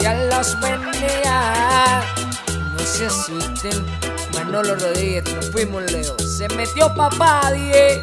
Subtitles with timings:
[0.00, 2.02] Ya los bendiga.
[2.72, 3.84] No se asusten.
[4.34, 6.16] Manolo Rodríguez, nos fuimos Leo.
[6.18, 8.00] Se metió papá, die.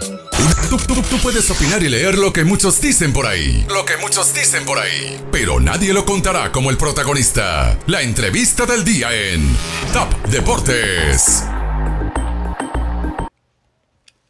[0.69, 3.65] Tú, tú- tú puedes opinar y leer lo que muchos dicen por ahí.
[3.69, 5.19] Lo que muchos dicen por ahí.
[5.31, 7.77] Pero nadie lo contará como el protagonista.
[7.87, 9.47] La entrevista del día en
[9.93, 11.43] Top Deportes.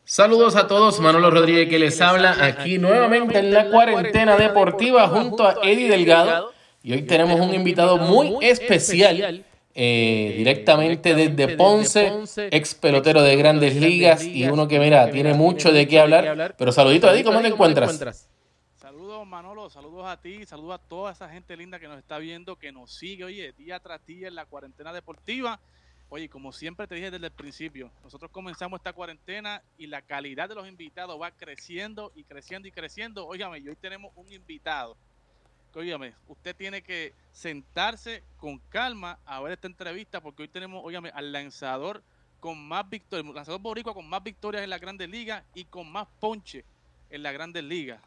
[0.06, 5.46] Saludos a todos, Manolo Rodríguez que les habla aquí nuevamente en la cuarentena deportiva junto
[5.48, 6.54] a Eddie Delgado.
[6.84, 12.12] Y hoy tenemos un invitado muy especial, eh, directamente desde Ponce,
[12.52, 16.56] ex pelotero de grandes ligas y uno que, mira, tiene mucho de qué hablar.
[16.58, 18.30] Pero saludito, Eddie, ¿cómo te encuentras?
[18.76, 22.56] Saludos Manolo, saludos a ti, saludos a toda esa gente linda que nos está viendo,
[22.56, 25.60] que nos sigue, oye, día tras día en la cuarentena deportiva.
[26.10, 30.48] Oye, como siempre te dije desde el principio, nosotros comenzamos esta cuarentena y la calidad
[30.48, 33.28] de los invitados va creciendo y creciendo y creciendo.
[33.28, 34.96] Óigame, y hoy tenemos un invitado.
[35.78, 40.82] Que, Óigame, usted tiene que sentarse con calma a ver esta entrevista porque hoy tenemos,
[40.84, 42.02] óigame, al lanzador
[42.40, 46.08] con más victorias, lanzador boricua con más victorias en la Grandes Ligas y con más
[46.20, 46.64] ponche
[47.10, 48.00] en la Grandes Ligas.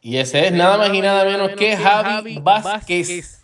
[0.00, 3.42] Y ese es nada más y nada menos que Javi Vázquez.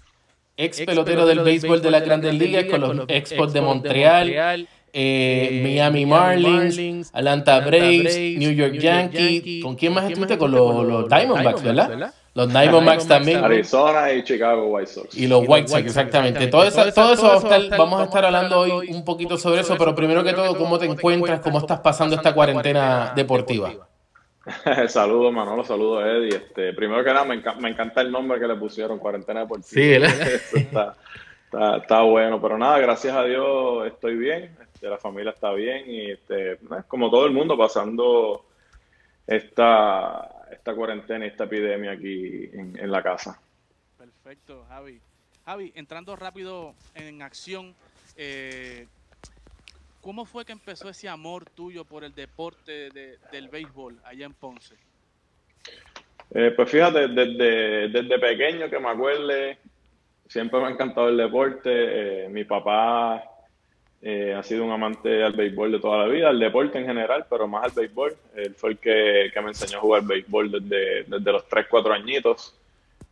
[0.56, 6.06] ex pelotero del béisbol de las grandes ligas con los Expos de Montreal, eh, Miami
[6.06, 9.62] Marlins, Atlanta Braves, New York Yankees.
[9.62, 10.38] ¿Con quién más estuviste?
[10.38, 12.14] Con los, los Diamondbacks, ¿verdad?
[12.34, 13.44] Los Diamondbacks también.
[13.44, 15.16] Arizona y Chicago White Sox.
[15.16, 16.48] Y los White Sox, exactamente.
[16.48, 19.60] Todo eso, todo eso va a estar- vamos a estar hablando hoy un poquito sobre
[19.60, 21.40] eso, pero primero que todo, ¿cómo te encuentras?
[21.40, 23.72] ¿Cómo estás pasando esta cuarentena deportiva?
[24.88, 26.36] saludos Manolo, saludos Eddie.
[26.36, 29.70] Este, primero que nada, me, enca- me encanta el nombre que le pusieron, Cuarentena Deportiva.
[29.70, 29.92] Sí,
[30.58, 30.94] está,
[31.46, 35.84] está, está bueno, pero nada, gracias a Dios estoy bien, este, la familia está bien
[35.90, 38.44] y este, como todo el mundo pasando
[39.26, 43.40] esta, esta cuarentena y esta epidemia aquí en, en la casa.
[43.98, 45.00] Perfecto, Javi.
[45.44, 47.74] Javi, entrando rápido en acción,
[48.16, 48.86] eh,
[50.00, 54.32] ¿cómo fue que empezó ese amor tuyo por el deporte de- del béisbol allá en
[54.34, 54.74] Ponce?
[56.34, 59.58] Eh, pues fíjate, desde, desde pequeño que me acuerde,
[60.26, 62.24] siempre me ha encantado el deporte.
[62.24, 63.22] Eh, mi papá
[64.06, 67.24] eh, ha sido un amante del béisbol de toda la vida, el deporte en general,
[67.28, 68.14] pero más al béisbol.
[68.36, 71.92] Él fue el que, que me enseñó a jugar béisbol desde, desde los 3, 4
[71.94, 72.54] añitos.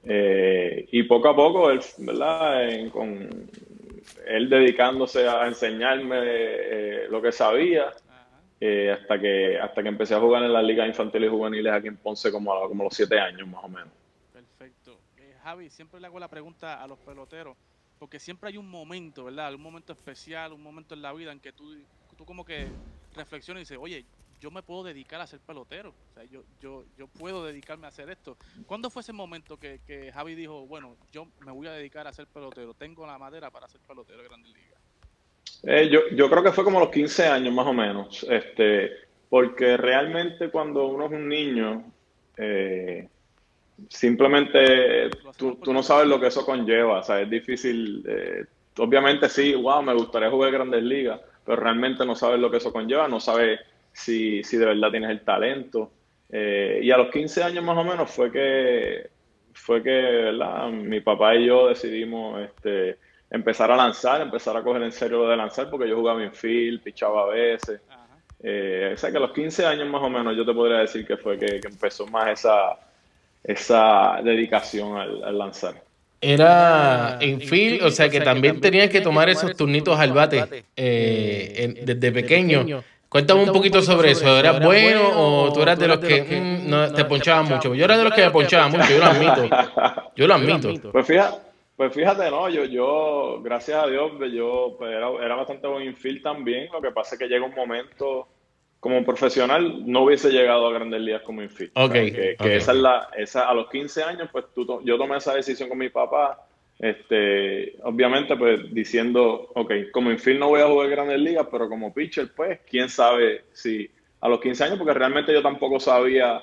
[0.04, 2.68] Eh, y poco a poco, él, ¿verdad?
[2.68, 3.28] En- con
[4.26, 7.92] él dedicándose a enseñarme eh, lo que sabía,
[8.60, 11.88] eh, hasta que hasta que empecé a jugar en las ligas infantiles y juveniles aquí
[11.88, 13.88] en Ponce como a, como los siete años más o menos.
[14.32, 14.98] Perfecto.
[15.18, 17.56] Eh, Javi, siempre le hago la pregunta a los peloteros,
[18.02, 19.54] porque siempre hay un momento, ¿verdad?
[19.54, 21.72] Un momento especial, un momento en la vida en que tú,
[22.16, 22.66] tú como que
[23.14, 24.04] reflexionas y dices, oye,
[24.40, 27.90] yo me puedo dedicar a ser pelotero, o sea, yo, yo, yo puedo dedicarme a
[27.90, 28.36] hacer esto.
[28.66, 32.12] ¿Cuándo fue ese momento que, que Javi dijo, bueno, yo me voy a dedicar a
[32.12, 34.80] ser pelotero, tengo la madera para ser pelotero de Grandes Ligas?
[35.62, 38.90] Eh, yo, yo creo que fue como los 15 años más o menos, este,
[39.28, 41.84] porque realmente cuando uno es un niño,
[42.36, 43.08] eh,
[43.88, 48.44] simplemente tú, tú no sabes lo que eso conlleva, o sea, es difícil, eh,
[48.78, 52.72] obviamente sí, wow, me gustaría jugar Grandes Ligas, pero realmente no sabes lo que eso
[52.72, 53.60] conlleva, no sabes
[53.92, 55.90] si, si de verdad tienes el talento.
[56.30, 59.10] Eh, y a los 15 años más o menos fue que,
[59.52, 60.68] fue que, ¿verdad?
[60.70, 62.98] Mi papá y yo decidimos este,
[63.30, 66.82] empezar a lanzar, empezar a coger en serio lo de lanzar, porque yo jugaba infield,
[66.82, 67.80] pichaba a veces.
[68.42, 71.06] Eh, o sea que a los 15 años más o menos yo te podría decir
[71.06, 72.76] que fue que, que empezó más esa,
[73.44, 75.74] esa dedicación al, al lanzar.
[76.20, 81.52] Era en field, o sea que también tenías que tomar esos turnitos al bate eh,
[81.56, 82.82] en- desde pequeño.
[83.08, 84.38] Cuéntame un poquito sobre eso.
[84.38, 87.74] ¿Eras bueno o tú eras de los que mm, no, te ponchaban mucho?
[87.74, 89.50] Yo era de los que me ponchaban mucho, yo lo admito.
[90.16, 90.92] Yo lo admito.
[90.92, 91.36] Pues fíjate,
[91.76, 96.22] pues fíjate, no, yo, yo, gracias a Dios, yo pues, era, era bastante buen infield
[96.22, 96.68] también.
[96.72, 98.28] Lo que pasa es que llega un momento,
[98.82, 101.70] como profesional, no hubiese llegado a grandes ligas como infield.
[101.74, 104.82] Ok, O sea, que, que esa es la, esa, a los 15 años, pues tú,
[104.84, 106.44] yo tomé esa decisión con mi papá.
[106.80, 111.94] Este, obviamente, pues diciendo, ok, como infield no voy a jugar grandes ligas, pero como
[111.94, 113.88] pitcher, pues, quién sabe si
[114.20, 116.42] a los 15 años, porque realmente yo tampoco sabía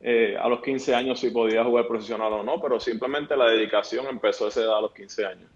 [0.00, 4.06] eh, a los 15 años si podía jugar profesional o no, pero simplemente la dedicación
[4.06, 5.50] empezó a esa edad a los 15 años.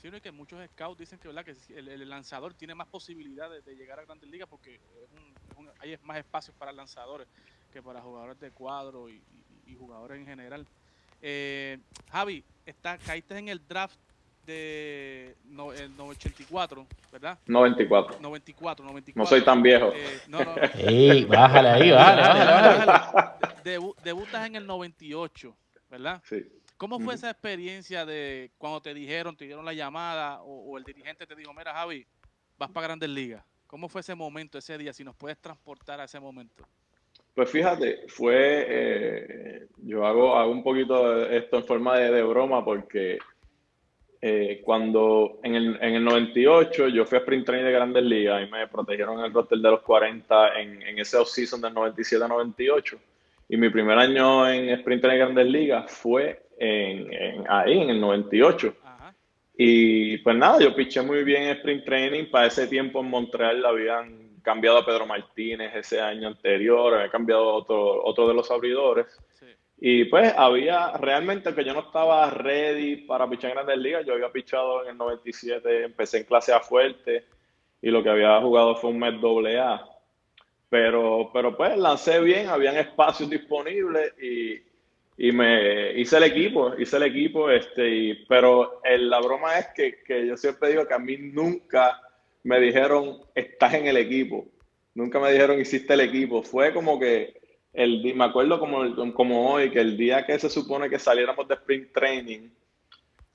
[0.00, 1.44] Sí, no, y que muchos scouts dicen que, ¿verdad?
[1.44, 5.34] que el, el lanzador tiene más posibilidades de llegar a grandes ligas porque es un-
[5.50, 7.28] es un- hay más espacios para lanzadores
[7.72, 9.16] que para jugadores de cuadro y,
[9.66, 10.66] y- y jugadores en general.
[11.20, 11.78] Eh,
[12.10, 13.98] Javi, está, caíste en el draft
[14.46, 17.38] de no, el 84, ¿verdad?
[17.46, 18.18] 94.
[18.20, 19.22] 94, 94.
[19.22, 19.92] No soy tan viejo.
[19.94, 20.62] Eh, no, no, no.
[20.74, 23.52] Ey, bájale ahí, bájale, bájale, bájale.
[23.62, 25.54] Debu- debutas en el 98,
[25.90, 26.22] ¿verdad?
[26.24, 26.42] Sí.
[26.80, 31.26] ¿Cómo fue esa experiencia de cuando te dijeron, te dieron la llamada o, el dirigente
[31.26, 32.06] te dijo, mira Javi,
[32.56, 33.44] vas para Grandes Ligas?
[33.66, 34.90] ¿Cómo fue ese momento, ese día?
[34.94, 36.64] Si nos puedes transportar a ese momento.
[37.34, 43.18] Pues fíjate, fue, eh, yo hago, hago un poquito esto en forma de, broma porque
[44.22, 48.48] eh, cuando en el, en el 98 yo fui a Sprint Training de Grandes Ligas
[48.48, 52.98] y me protegieron el roster de los 40 en, en ese off-season del 97-98
[53.50, 58.00] y mi primer año en Sprint Training de Grandes Ligas fue en, ahí, en el
[58.00, 58.74] 98.
[59.56, 62.30] Y pues nada, yo piché muy bien en Sprint Training.
[62.30, 67.46] Para ese tiempo en Montreal habían cambiado a Pedro Martínez ese año anterior, había cambiado
[67.46, 69.06] otro, otro de los abridores.
[69.82, 74.06] Y pues había realmente que yo no estaba ready para pichar en Grandes Ligas.
[74.06, 77.24] Yo había pichado en el 97, empecé en clase A fuerte
[77.80, 79.82] y lo que había jugado fue un mes doble A.
[80.68, 84.69] Pero, pero pues lancé bien, habían espacios disponibles y,
[85.22, 90.02] y me hice el equipo, hice el equipo, este, y, pero la broma es que,
[90.02, 92.00] que, yo siempre digo que a mí nunca
[92.42, 94.46] me dijeron, estás en el equipo,
[94.94, 97.38] nunca me dijeron, hiciste el equipo, fue como que,
[97.74, 101.54] el, me acuerdo como, como hoy, que el día que se supone que saliéramos de
[101.56, 102.48] sprint training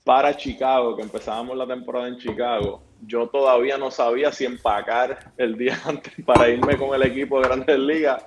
[0.02, 5.56] para Chicago, que empezábamos la temporada en Chicago, yo todavía no sabía si empacar el
[5.56, 8.26] día antes para irme con el equipo de Grandes Ligas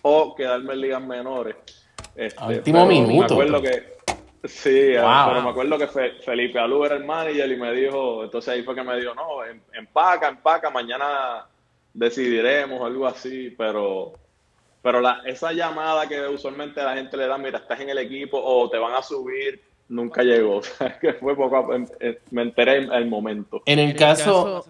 [0.00, 1.56] o quedarme en ligas menores.
[2.14, 3.36] Este, último minuto.
[3.36, 3.96] Me acuerdo que,
[4.48, 5.86] sí, pero me acuerdo que
[6.24, 9.44] Felipe Alú era el manager y me dijo, entonces ahí fue que me dijo, no,
[9.44, 11.46] em, empaca, empaca, mañana
[11.92, 14.12] decidiremos, algo así, pero,
[14.82, 18.40] pero la, esa llamada que usualmente la gente le da, mira, estás en el equipo
[18.42, 20.60] o te van a subir, nunca llegó.
[21.00, 21.86] que fue poco, em,
[22.30, 23.62] me enteré en el momento.
[23.66, 24.64] En el caso...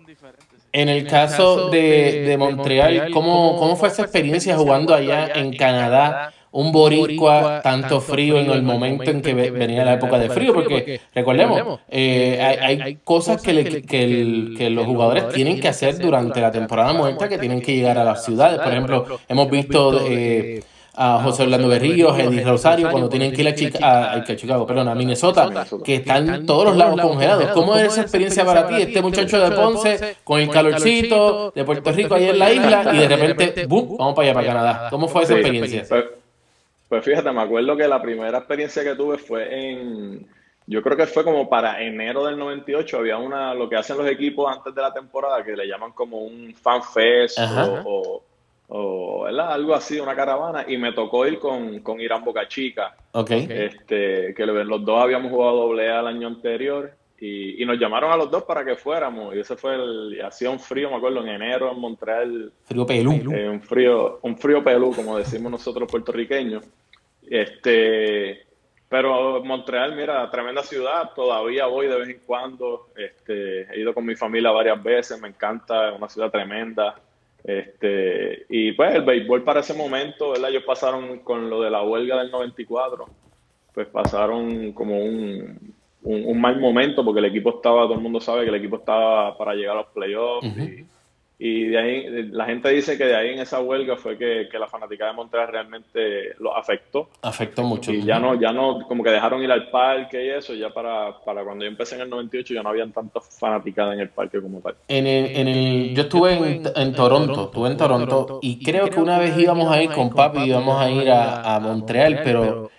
[0.72, 6.32] En el caso de, de Montreal, ¿cómo, ¿cómo fue esa experiencia jugando allá en Canadá?
[6.52, 11.00] Un boricua tanto frío en el momento en que venía la época de frío, porque
[11.14, 16.92] recordemos, eh, hay, hay, cosas que, que, los jugadores tienen que hacer durante la temporada
[16.92, 18.58] muerta que tienen que llegar a las ciudades.
[18.60, 20.62] Por ejemplo, hemos visto eh,
[20.94, 24.88] a José Orlando Berríos, Eddie Rosario, cuando tienen que ir a, Chica, a, Chicago, perdón,
[24.88, 27.46] a Minnesota, que están todos los lagos congelados.
[27.50, 28.82] ¿Cómo es esa experiencia para ti?
[28.82, 32.98] Este muchacho de Ponce, con el calorcito de Puerto Rico ahí en la isla, y
[32.98, 34.86] de repente, ¡bum!, vamos para allá, para Canadá.
[34.90, 35.86] ¿Cómo fue esa experiencia?
[36.90, 40.26] Pues fíjate, me acuerdo que la primera experiencia que tuve fue en,
[40.66, 44.08] yo creo que fue como para enero del 98, había una, lo que hacen los
[44.08, 47.38] equipos antes de la temporada, que le llaman como un fan fest
[47.84, 48.24] o,
[48.66, 52.96] o, algo así, una caravana, y me tocó ir con, con Irán Boca Chica.
[53.12, 53.46] Okay.
[53.48, 58.16] Este, que los dos habíamos jugado doble A el año anterior y, nos llamaron a
[58.16, 59.34] los dos para que fuéramos.
[59.34, 60.20] Y ese fue el.
[60.24, 62.52] Hacía un frío, me acuerdo, en enero en Montreal.
[62.64, 63.12] Frío pelú.
[63.32, 66.64] Eh, un, frío, un frío pelú, como decimos nosotros puertorriqueños.
[67.28, 68.46] Este.
[68.88, 74.04] Pero Montreal, mira, tremenda ciudad, todavía voy de vez en cuando, este, he ido con
[74.04, 76.96] mi familia varias veces, me encanta, es una ciudad tremenda.
[77.44, 80.50] Este, y pues el béisbol para ese momento, ¿verdad?
[80.50, 83.06] Ellos pasaron con lo de la huelga del 94,
[83.72, 88.42] pues pasaron como un, un, mal momento porque el equipo estaba, todo el mundo sabe
[88.42, 90.46] que el equipo estaba para llegar a los playoffs
[91.42, 94.66] y, de ahí la gente dice que de ahí en esa huelga fue que, la
[94.66, 97.08] fanática de Montreal realmente lo afectó.
[97.22, 97.92] Afectó mucho.
[97.92, 101.18] Y ya no, ya no, como que dejaron ir al parque y eso, ya para,
[101.24, 104.38] para cuando yo empecé en el 98 ya no habían tantas fanaticadas en el parque
[104.38, 104.74] como tal.
[104.88, 109.00] En el, en el, yo estuve en, en Toronto, estuve en Toronto y creo que
[109.00, 112.70] una vez íbamos a ir con papi, íbamos a ir a, a Montreal, pero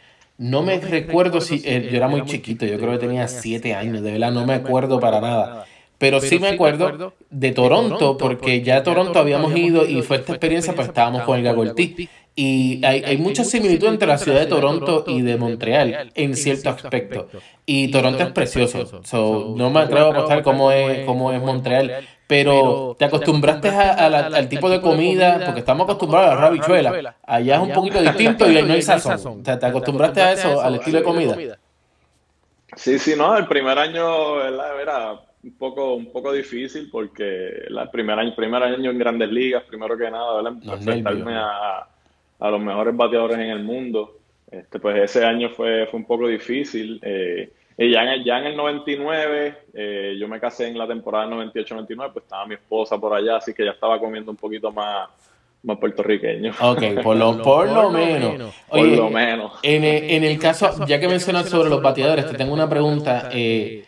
[0.42, 1.62] no me recuerdo si.
[1.64, 4.56] Eh, yo era muy chiquito, yo creo que tenía siete años, de verdad, no me
[4.56, 5.66] acuerdo para nada.
[6.00, 10.32] Pero sí me acuerdo de Toronto, porque ya a Toronto habíamos ido y fue esta
[10.32, 12.10] experiencia, pues estábamos con el Gagoltí.
[12.36, 16.72] Y hay, hay mucha similitud entre la ciudad de Toronto y de Montreal en cierto
[16.72, 17.30] aspecto.
[17.68, 19.04] Y Toronto es precioso.
[19.56, 22.08] no me atrevo a apostar cómo es, cómo es Montreal.
[22.32, 27.16] Pero te acostumbraste al tipo de comida, porque estamos acostumbrados a la rabichuela.
[27.24, 29.42] Allá es un poquito distinto y no hay sazón.
[29.42, 31.58] O sea, te acostumbraste a eso, al estilo de comida.
[32.78, 38.18] Sí, sí, no, el primer año era un poco, un poco difícil porque el primer
[38.18, 40.42] año, primer año en grandes ligas, primero que nada,
[40.74, 41.86] enfrentarme a,
[42.40, 44.20] a los mejores bateadores en el mundo.
[44.50, 46.98] Este, pues ese año fue, fue un poco difícil.
[47.04, 50.88] Eh, y ya en, el, ya en el 99, eh, yo me casé en la
[50.88, 54.72] temporada 98-99, pues estaba mi esposa por allá, así que ya estaba comiendo un poquito
[54.72, 55.10] más,
[55.64, 56.54] más puertorriqueño.
[56.60, 58.54] Ok, por lo, por lo menos.
[58.70, 59.54] por lo menos.
[59.64, 63.30] En el, en el caso, ya que mencionas sobre los bateadores, te tengo una pregunta.
[63.34, 63.86] Eh,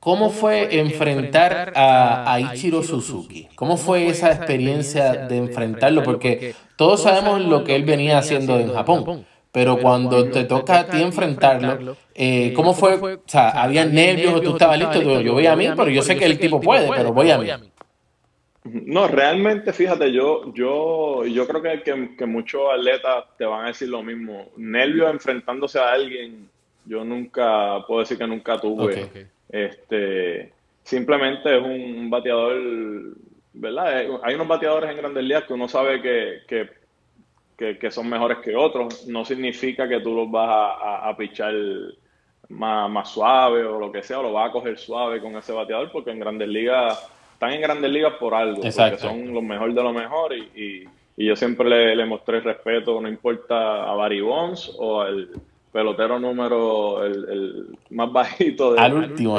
[0.00, 3.48] ¿Cómo fue enfrentar a, Ichiro Suzuki?
[3.54, 6.02] ¿Cómo fue esa experiencia de enfrentarlo?
[6.02, 10.86] Porque todos sabemos lo que él venía haciendo en Japón, pero cuando te toca a
[10.86, 12.94] ti enfrentarlo, eh, ¿cómo fue?
[12.94, 15.20] O sea, ¿había nervios o tú estabas listo?
[15.20, 17.48] Yo voy a mí, pero yo sé que el tipo puede, pero voy a mí.
[18.62, 23.68] No, realmente, fíjate, yo, yo, yo creo que, que, que, muchos atletas te van a
[23.68, 24.50] decir lo mismo.
[24.58, 26.46] Nervios enfrentándose a alguien,
[26.84, 29.08] yo nunca, puedo decir que nunca tuve.
[29.48, 30.52] Este,
[30.84, 32.56] simplemente es un, bateador,
[33.54, 34.02] ¿verdad?
[34.02, 36.68] Eh, hay unos bateadores en grandes ligas que uno sabe que, que,
[37.90, 39.06] son mejores que otros.
[39.06, 41.54] No significa que tú los vas a, a, pichar
[42.48, 45.52] más, más suave o lo que sea, o lo vas a coger suave con ese
[45.52, 49.74] bateador, porque en grandes ligas están en grandes ligas por algo, porque son los mejores
[49.74, 50.84] de lo mejor y,
[51.16, 55.28] y, yo siempre le, le, mostré respeto, no importa a Barry Bonds o al
[55.72, 59.38] pelotero número el, más bajito de, al último,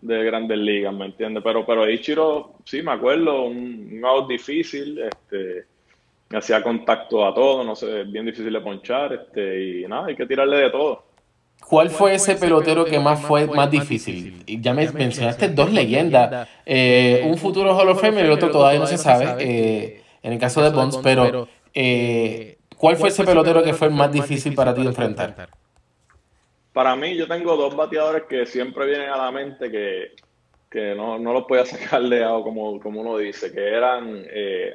[0.00, 1.42] de, grandes ligas, ¿me entiendes?
[1.42, 5.66] Pero, pero Ichiro, sí, me acuerdo, un, un out difícil, este,
[6.36, 10.26] hacía contacto a todo, no sé, bien difícil de ponchar, este, y nada, hay que
[10.26, 11.04] tirarle de todo.
[11.68, 14.44] ¿Cuál fue ese pelotero que más fue más difícil?
[14.46, 18.80] Ya me mencionaste dos leyendas, eh, un futuro Hall of Fame y el otro todavía
[18.80, 23.62] no se sabe, eh, en el caso de Bonds, pero eh, ¿cuál fue ese pelotero
[23.62, 25.48] que fue más difícil para ti de enfrentar?
[26.72, 30.14] Para mí, yo tengo dos bateadores que siempre vienen a la mente que,
[30.72, 34.26] que no, no los podía sacar de lado, como, como uno dice, que eran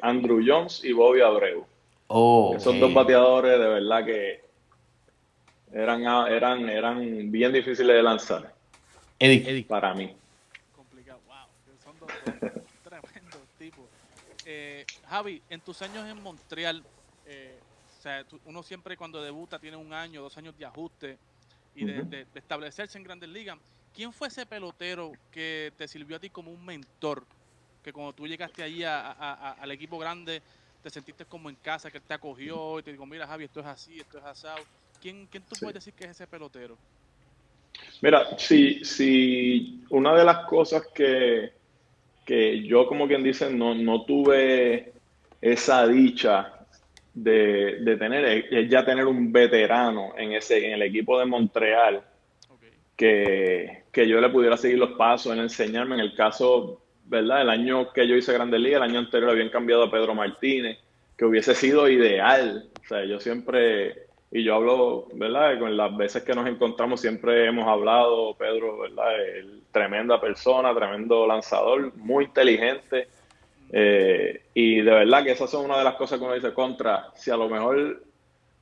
[0.01, 1.65] Andrew Jones y Bobby Abreu.
[2.07, 4.47] Oh, Esos dos bateadores de verdad que
[5.73, 8.53] eran, eran, eran bien difíciles de lanzar.
[9.19, 9.63] Eddie.
[9.63, 10.15] Para mí.
[10.75, 11.35] Complicado, wow.
[11.83, 12.09] Son dos,
[12.83, 13.85] tremendos tipos.
[14.45, 16.83] Eh, Javi, en tus años en Montreal,
[17.25, 17.59] eh,
[17.97, 21.17] o sea, uno siempre cuando debuta tiene un año, dos años de ajuste
[21.75, 23.57] y de, establecerse en grandes ligas.
[23.97, 27.23] ¿Quién fue ese pelotero que te sirvió a ti como un mentor?
[27.83, 30.39] Que cuando tú llegaste allí al equipo grande,
[30.83, 33.59] te sentiste como en casa, que él te acogió y te dijo, mira Javi, esto
[33.59, 34.63] es así, esto es asado.
[35.01, 36.77] ¿Quién, quién tú puedes decir que es ese pelotero?
[38.03, 41.53] Mira, si, si una de las cosas que,
[42.23, 44.93] que yo, como quien dice, no, no tuve
[45.41, 46.67] esa dicha
[47.15, 52.03] de, de, tener, es ya tener un veterano en, ese, en el equipo de Montreal
[52.97, 55.95] que, que, yo le pudiera seguir los pasos, en enseñarme.
[55.95, 57.41] En el caso, ¿verdad?
[57.41, 60.77] El año que yo hice Grande Liga, el año anterior habían cambiado a Pedro Martínez,
[61.17, 62.69] que hubiese sido ideal.
[62.83, 65.57] O sea, yo siempre y yo hablo, ¿verdad?
[65.57, 69.11] Con las veces que nos encontramos siempre hemos hablado, Pedro, ¿verdad?
[69.71, 73.07] tremenda persona, tremendo lanzador, muy inteligente.
[73.71, 77.11] Eh, y de verdad que esas son una de las cosas que uno dice contra.
[77.15, 78.03] Si a lo mejor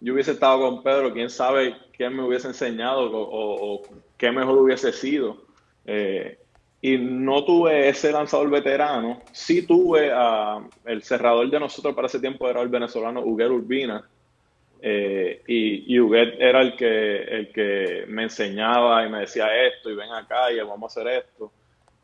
[0.06, 3.82] yo hubiese estado con Pedro, quién sabe qué me hubiese enseñado o,
[4.20, 5.38] qué mejor hubiese sido.
[5.84, 6.38] Eh,
[6.80, 12.20] y no tuve ese lanzador veterano, sí tuve a el cerrador de nosotros para ese
[12.20, 14.08] tiempo era el venezolano Huguer Urbina,
[14.80, 19.90] eh, y, y Huguet era el que, el que me enseñaba y me decía esto
[19.90, 21.52] y ven acá y vamos a hacer esto.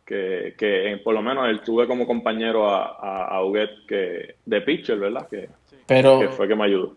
[0.03, 4.98] Que, que por lo menos él tuve como compañero a, a, Huguet que, de pitcher,
[4.98, 5.29] ¿verdad?
[5.29, 5.50] Que,
[5.86, 6.96] Pero, que fue que me ayudó.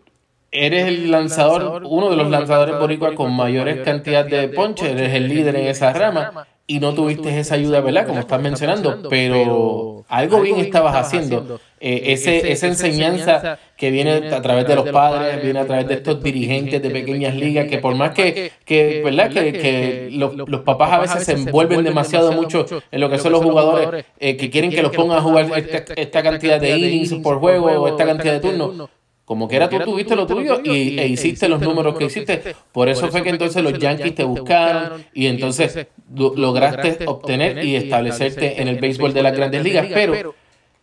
[0.55, 5.27] Eres el lanzador, uno de los lanzadores boricuas con mayores cantidades de ponches, eres el
[5.27, 6.47] líder en esa rama.
[6.67, 8.07] y no tuviste esa ayuda, ¿verdad?
[8.07, 11.59] Como estás mencionando, pero algo bien estabas haciendo.
[11.79, 15.95] Eh, ese, esa enseñanza que viene a través de los padres, viene a través de
[15.95, 19.29] estos dirigentes de pequeñas ligas, que por más que, que ¿verdad?
[19.29, 23.33] Que, que los, los, papás a veces se envuelven demasiado mucho en lo que son
[23.33, 27.13] los jugadores, eh, que quieren que los pongan a jugar esta, esta cantidad de innings
[27.15, 28.89] por juego o esta cantidad de turnos
[29.25, 32.55] como que era tú tuviste lo tuyo y, e hiciste los números que hiciste.
[32.71, 38.61] Por eso fue que entonces los Yankees te buscaron y entonces lograste obtener y establecerte
[38.61, 39.87] en el béisbol de las grandes ligas.
[39.91, 40.35] Pero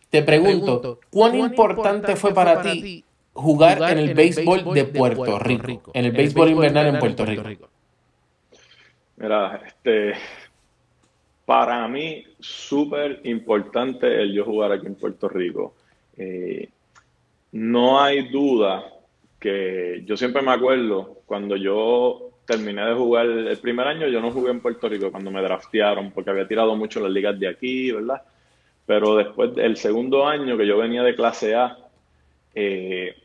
[0.09, 5.91] te pregunto, ¿cuán importante fue para ti jugar en el béisbol de Puerto Rico?
[5.93, 7.69] En el béisbol invernal en Puerto Rico.
[9.15, 10.13] Mira, este,
[11.45, 15.75] para mí súper importante el yo jugar aquí en Puerto Rico.
[16.17, 16.69] Eh,
[17.53, 18.83] no hay duda
[19.39, 24.31] que yo siempre me acuerdo cuando yo terminé de jugar el primer año, yo no
[24.31, 27.91] jugué en Puerto Rico cuando me draftearon porque había tirado mucho las ligas de aquí,
[27.91, 28.23] ¿verdad?
[28.85, 31.77] Pero después del segundo año que yo venía de clase A,
[32.55, 33.15] eh,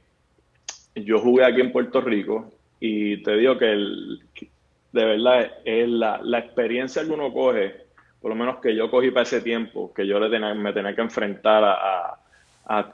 [0.95, 7.03] yo jugué aquí en Puerto Rico y te digo que, de verdad es la, experiencia
[7.03, 7.75] que uno coge,
[8.21, 10.95] por lo menos que yo cogí para ese tiempo, que yo le tenía, me tenía
[10.95, 12.28] que enfrentar a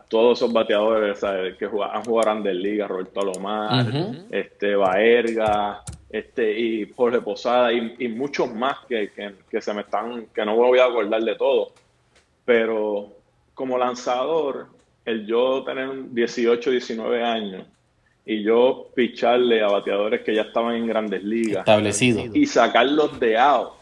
[0.09, 1.19] todos esos bateadores
[1.59, 3.87] que han jugado Grandes Ligas, Roberto Alomar,
[4.31, 9.11] este, Baerga, este, y Jorge Posada, y, muchos más que,
[9.51, 11.73] que, se me están, que no voy a acordar de todo.
[12.45, 13.13] Pero
[13.53, 14.69] como lanzador,
[15.05, 17.67] el yo tener 18, 19 años
[18.25, 21.61] y yo picharle a bateadores que ya estaban en grandes ligas.
[21.61, 22.25] Establecido.
[22.33, 23.73] Y sacarlos de out.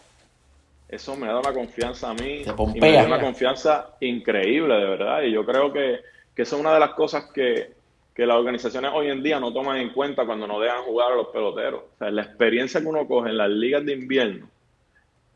[0.93, 2.43] Eso me da una confianza a mí.
[2.75, 5.23] Y me da una confianza increíble, de verdad.
[5.23, 6.01] Y yo creo que,
[6.37, 7.73] que eso es una de las cosas que,
[8.15, 11.17] que las organizaciones hoy en día no toman en cuenta cuando no dejan jugar a
[11.17, 11.81] los peloteros.
[11.95, 14.51] O sea, la experiencia que uno coge en las ligas de invierno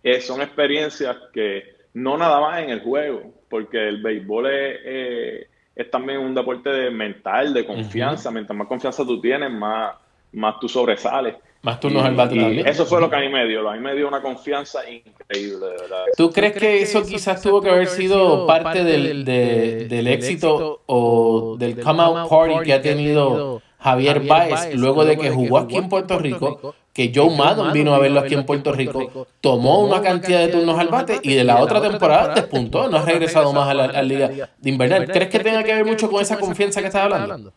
[0.02, 5.48] eh, son experiencias que no nada más en el juego, porque el béisbol es, eh,
[5.74, 8.30] es también un deporte de mental, de confianza.
[8.30, 9.96] Mientras más confianza tú tienes, más,
[10.32, 11.36] más tú sobresales.
[11.62, 12.66] Más turnos Y- al bate también.
[12.66, 13.68] Eso fue lo que a mí me dio.
[13.68, 16.04] A mí me dio una confianza increíble, de verdad.
[16.16, 21.56] ¿Tú crees que eso quizás tuvo que haber sido parte del, de- del éxito o
[21.58, 25.88] del come out party que ha tenido Javier Baez luego de que jugó aquí en
[25.88, 26.74] Puerto Rico?
[26.92, 30.78] Que Joe Maddon vino a verlo aquí en Puerto Rico, tomó una cantidad de turnos
[30.78, 33.92] al bate y de la otra temporada despuntó, no ha regresado más a la, a
[33.92, 35.06] la liga de invernal.
[35.06, 37.52] ¿Crees que tenga que ver mucho con esa confianza que estás hablando?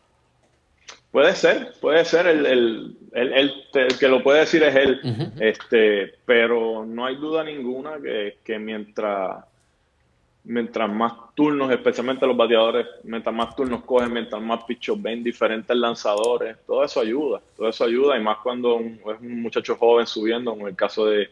[1.10, 2.26] Puede ser, puede ser.
[2.28, 5.00] El, el, el- el- el que lo puede decir es él.
[5.40, 9.44] Este, pero no hay duda ninguna que, que mientras,
[10.44, 15.76] mientras más turnos, especialmente los bateadores, mientras más turnos cogen, mientras más pichos ven diferentes
[15.76, 17.40] lanzadores, todo eso ayuda.
[17.56, 18.16] Todo eso ayuda.
[18.16, 21.28] Y más cuando un- es un muchacho joven subiendo, como el caso de,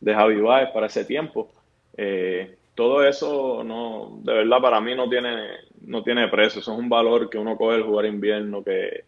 [0.00, 1.50] de Javi Baez para ese tiempo.
[1.96, 5.48] Eh, todo eso no, de verdad para mí no tiene,
[5.84, 6.60] no tiene precio.
[6.60, 9.04] Eso es un valor que uno coge el jugar invierno que,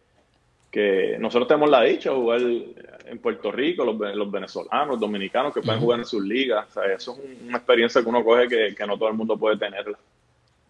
[0.71, 5.53] que nosotros tenemos la dicha de jugar en Puerto Rico, los, los venezolanos, los dominicanos
[5.53, 6.67] que pueden jugar en sus ligas.
[6.69, 9.15] O sea, eso es un- una experiencia que uno coge que, que no todo el
[9.15, 9.97] mundo puede tenerla.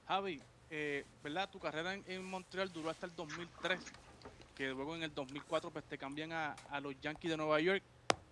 [0.07, 0.39] Javi,
[0.71, 1.49] eh, ¿verdad?
[1.51, 3.79] Tu carrera en, en Montreal duró hasta el 2003,
[4.55, 7.83] que luego en el 2004 pues te cambian a, a los Yankees de Nueva York,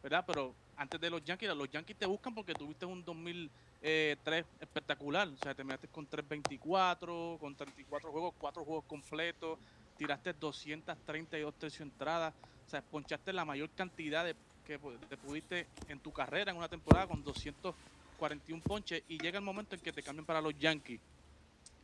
[0.01, 0.23] ¿verdad?
[0.25, 5.37] Pero antes de los Yankees, los Yankees te buscan porque tuviste un 2003 espectacular, o
[5.43, 9.59] sea, te metiste con 324, con 34 juegos, 4 juegos completos,
[9.97, 12.33] tiraste 232 tercio entradas,
[12.65, 14.35] o sea, ponchaste la mayor cantidad de
[14.65, 14.77] que
[15.09, 19.75] te pudiste en tu carrera en una temporada con 241 ponches y llega el momento
[19.75, 20.99] en que te cambian para los Yankees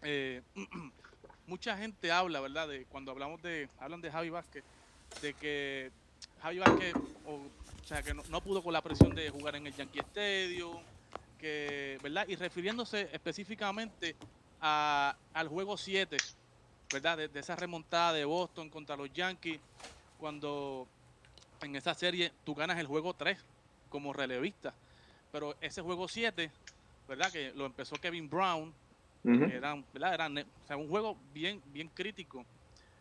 [0.03, 0.41] eh,
[1.47, 2.67] mucha gente habla, ¿verdad?
[2.67, 4.63] De cuando hablamos de, hablan de Javi Vázquez,
[5.21, 5.91] de que
[6.41, 6.93] Javi Vázquez,
[7.25, 7.41] o,
[7.85, 10.77] sea, que no, no pudo con la presión de jugar en el Yankee Stadium,
[11.39, 12.27] que, ¿verdad?
[12.27, 14.15] Y refiriéndose específicamente
[14.61, 16.17] a- al juego 7,
[16.93, 17.17] ¿verdad?
[17.17, 19.59] De, de esa remontada de Boston contra los Yankees,
[20.15, 20.87] cuando
[21.61, 23.39] en esa serie tú ganas el juego 3
[23.89, 24.75] como relevista,
[25.31, 26.51] pero ese juego 7,
[27.07, 27.31] ¿verdad?
[27.31, 28.75] Que lo empezó Kevin Brown,
[29.23, 29.43] Ujú.
[29.45, 30.13] eran, ¿verdad?
[30.13, 32.45] Eran, o sea, un juego bien, bien crítico.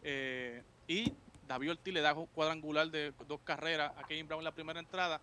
[0.00, 4.44] Eh, y David Ortiz le da un cuadrangular de dos carreras a Kevin Brown en
[4.44, 5.20] la primera entrada.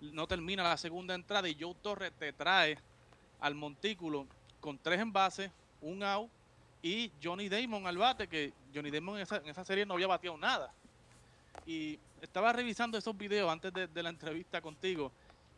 [0.00, 2.78] No termina la segunda entrada y Joe Torres te trae
[3.40, 4.28] al montículo
[4.60, 6.30] con tres envases, un out
[6.82, 10.08] y Johnny Damon al bate, que Johnny Damon en esa, en esa serie no había
[10.08, 10.72] bateado nada.
[11.64, 15.12] Y estaba revisando esos videos antes de, de la entrevista contigo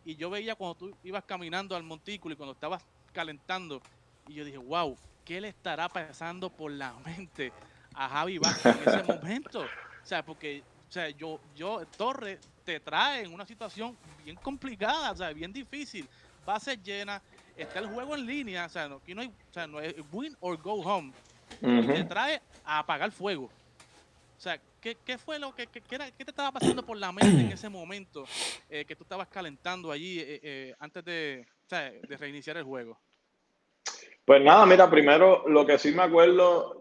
[0.05, 3.81] y yo veía cuando tú ibas caminando al montículo y cuando estabas calentando
[4.29, 7.53] y yo dije, wow, ¿qué le estará pasando por la mente
[7.95, 9.61] a Javi Vázquez en ese momento?
[9.61, 15.11] O sea, porque o sea, yo, yo, Torres te trae en una situación bien complicada,
[15.11, 16.09] o sea, bien difícil.
[16.45, 17.23] Bases llenas,
[17.57, 19.95] está el juego en línea, o sea, no, aquí no hay, o sea, no es
[20.13, 21.13] win or go home.
[21.61, 23.45] Y te trae a apagar fuego.
[24.37, 26.97] O sea, ¿qué, qué fue lo que, que- qué era- qué te estaba pasando por
[26.99, 28.25] la mente en ese momento
[28.69, 32.65] eh, que tú estabas calentando allí eh, eh, antes de, o sea, de reiniciar el
[32.65, 32.99] juego?
[34.25, 36.81] Pues nada, mira, primero lo que sí me acuerdo,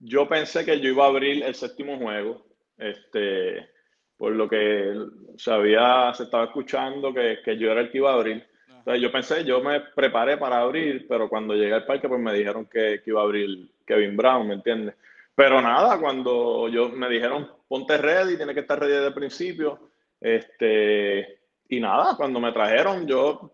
[0.00, 2.46] yo pensé que yo iba a abrir el séptimo juego,
[2.78, 3.68] este,
[4.16, 4.94] por lo que
[5.36, 8.46] se había, se estaba escuchando que, que yo era el que iba a abrir.
[8.68, 12.32] Entonces yo pensé, yo me preparé para abrir, pero cuando llegué al parque pues me
[12.32, 14.94] dijeron que, que iba a abrir Kevin Brown, ¿me entiendes?
[15.34, 19.90] Pero nada, cuando yo me dijeron, ponte ready, tienes que estar ready desde el principio,
[20.20, 23.52] este, y nada, cuando me trajeron, yo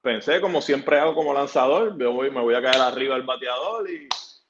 [0.00, 3.90] pensé, como siempre hago como lanzador, yo voy, me voy a caer arriba del bateador
[3.90, 4.08] y,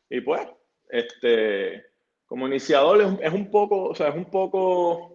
[0.08, 0.46] y pues,
[0.90, 1.86] este,
[2.26, 5.09] como iniciador es, es un poco, o sea, es un poco,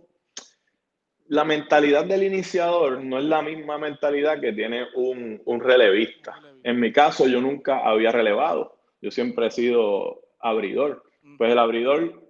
[1.27, 6.39] la mentalidad del iniciador no es la misma mentalidad que tiene un, un relevista.
[6.63, 11.03] En mi caso, yo nunca había relevado, yo siempre he sido abridor.
[11.37, 12.21] Pues el abridor,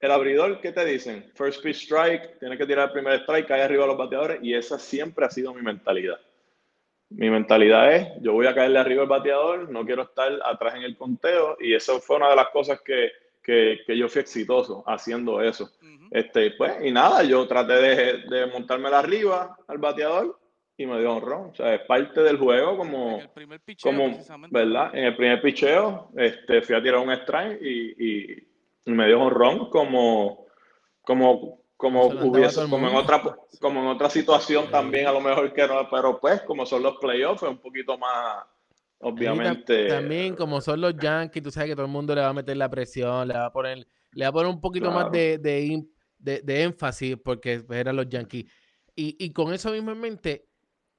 [0.00, 1.30] el abridor, ¿qué te dicen?
[1.34, 4.54] First pitch strike, tienes que tirar el primer strike, cae arriba a los bateadores y
[4.54, 6.20] esa siempre ha sido mi mentalidad.
[7.08, 10.82] Mi mentalidad es, yo voy a caerle arriba al bateador, no quiero estar atrás en
[10.82, 13.10] el conteo y eso fue una de las cosas que,
[13.46, 15.70] que, que yo fui exitoso haciendo eso.
[15.80, 16.08] Ujú.
[16.10, 20.36] Este, pues, y nada, yo traté de, de montármela arriba al bateador
[20.76, 21.50] y me dio un ron.
[21.50, 24.18] O sea, es parte del juego como, En el primer picheo, como.
[24.50, 24.90] ¿verdad?
[24.94, 28.48] En el primer picheo, este, fui a tirar un strike y, y,
[28.86, 30.46] me dio honrón como,
[31.02, 33.22] como, como hubiese, como en otra,
[33.60, 36.96] como en otra situación también a lo mejor que no, pero pues como son los
[36.98, 38.44] playoffs es un poquito más,
[39.00, 39.88] obviamente.
[39.88, 42.56] También como son los Yankees, tú sabes que todo el mundo le va a meter
[42.56, 46.62] la presión, le va a poner, le va a poner un poquito más de, de,
[46.62, 48.50] énfasis porque eran los Yankees.
[48.94, 50.48] Y, y con eso mismo en mente,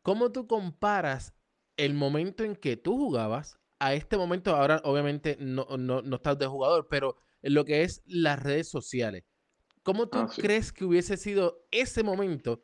[0.02, 1.34] ¿cómo tú comparas
[1.78, 6.38] el momento en que tú jugabas a este momento, ahora obviamente no, no, no estás
[6.38, 9.24] de jugador, pero en lo que es las redes sociales.
[9.84, 12.64] ¿Cómo tú ah, crees que hubiese sido ese momento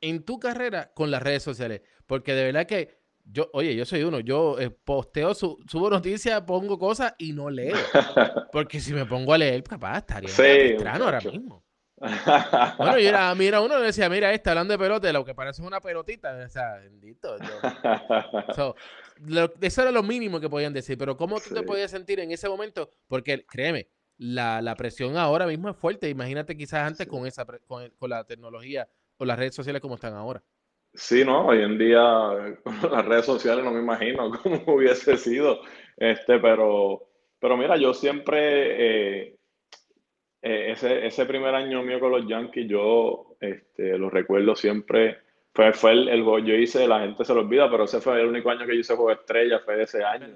[0.00, 1.82] en tu carrera con las redes sociales?
[2.06, 6.78] Porque de verdad que yo, oye, yo soy uno, yo eh, posteo, subo noticias, pongo
[6.78, 7.74] cosas y no leo.
[8.52, 11.64] Porque si me pongo a leer, capaz estaría sí, ahora mismo.
[12.78, 15.62] bueno, y era, mira, uno le decía, mira, está hablando de pelota, lo que parece
[15.62, 16.36] una pelotita.
[16.44, 17.36] O sea, bendito.
[19.60, 22.48] eso era lo mínimo que podían decir, pero ¿cómo tú te podías sentir en ese
[22.48, 22.90] momento?
[23.08, 26.08] Porque créeme, la, la, presión ahora mismo es fuerte.
[26.08, 30.14] Imagínate quizás antes con, esa, con, con, la tecnología o las redes sociales como están
[30.14, 30.42] ahora.
[30.96, 35.60] Sí, no, hoy en día con las redes sociales no me imagino cómo hubiese sido.
[35.96, 39.36] Este, pero, pero mira, yo siempre, eh,
[40.42, 45.18] eh, ese, ese primer año mío con los Yankees, yo este, lo recuerdo siempre
[45.56, 48.26] fue, fue el, el yo hice, la gente se lo olvida, pero ese fue el
[48.26, 50.26] único año que yo hice juego estrella, fue de ese año.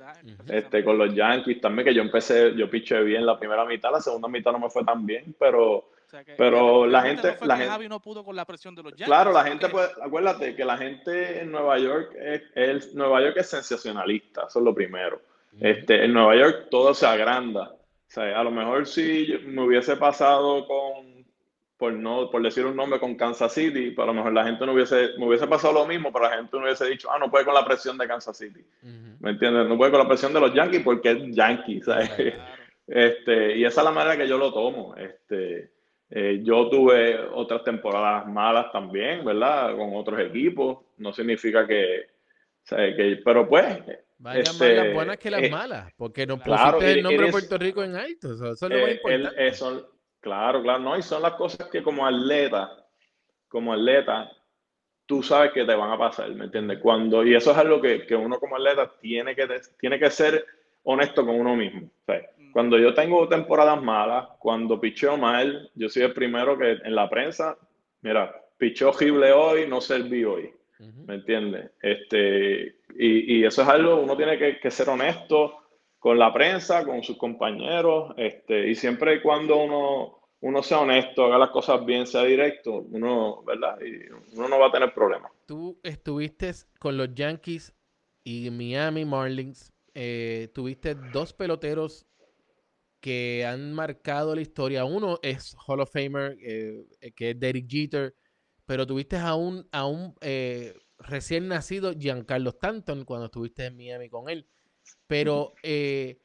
[0.49, 4.01] Este, con los Yankees también, que yo empecé, yo piché bien la primera mitad, la
[4.01, 5.91] segunda mitad no me fue tan bien, pero,
[6.37, 7.37] pero la gente...
[7.43, 9.07] la gente no pudo con la presión de los Yankees.
[9.07, 12.15] Claro, la gente puede, acuérdate que la gente en Nueva York,
[12.55, 15.21] es, Nueva York es sensacionalista, eso es lo primero.
[15.61, 17.73] Este, en Nueva York todo se agranda.
[17.73, 21.21] O sea, a lo mejor si me hubiese pasado con
[21.81, 24.67] por no por decir un nombre con Kansas City, pero a lo mejor la gente
[24.67, 27.31] no hubiese, me hubiese pasado lo mismo, pero la gente no hubiese dicho, ah, no
[27.31, 28.61] puede con la presión de Kansas City.
[29.19, 29.67] ¿Me entiendes?
[29.67, 32.11] No puede con la presión de los Yankees porque es Yankee, ¿sabes?
[32.93, 34.97] Este, y esa es la manera que yo lo tomo.
[34.97, 35.71] Este,
[36.11, 39.77] eh, yo tuve otras temporadas malas también, ¿verdad?
[39.77, 40.79] Con otros equipos.
[40.99, 42.09] No significa que,
[42.69, 43.79] que pero pues.
[44.19, 47.33] Vayan más las este, buenas que las eh, malas, porque no pusiste el nombre de
[47.33, 48.35] Puerto Rico en alto.
[48.35, 49.87] Eso, es lo más eh, importante.
[50.21, 52.71] Claro, claro, no, y son las cosas que como atleta,
[53.49, 54.31] como atleta,
[55.07, 56.79] tú sabes que te van a pasar, ¿me entiendes?
[56.81, 60.45] Cuando, y eso es algo que, que uno como atleta tiene que, tiene que ser
[60.83, 61.91] honesto con uno mismo.
[62.07, 62.40] Mm.
[62.53, 67.09] Cuando yo tengo temporadas malas, cuando picheo mal, yo soy el primero que en la
[67.09, 67.57] prensa,
[68.03, 70.53] mira, pichó horrible hoy, no serví hoy.
[71.07, 71.73] ¿Me entiendes?
[71.83, 75.59] Este, y, y, eso es algo, uno tiene que, que, ser honesto
[75.99, 81.27] con la prensa, con sus compañeros, este, y siempre y cuando uno, uno sea honesto,
[81.27, 83.79] haga las cosas bien, sea directo, uno, ¿verdad?
[83.83, 85.31] Y uno no va a tener problemas.
[85.45, 87.75] Tú estuviste con los Yankees
[88.25, 92.07] y Miami Marlins, eh, tuviste dos peloteros
[93.01, 94.85] que han marcado la historia.
[94.85, 96.87] Uno es Hall of Famer, eh,
[97.17, 98.15] que es Derek Jeter,
[98.67, 104.09] pero tuviste a un, a un eh, recién nacido Giancarlo Stanton cuando estuviste en Miami
[104.09, 104.49] con él.
[105.07, 106.21] Pero eh,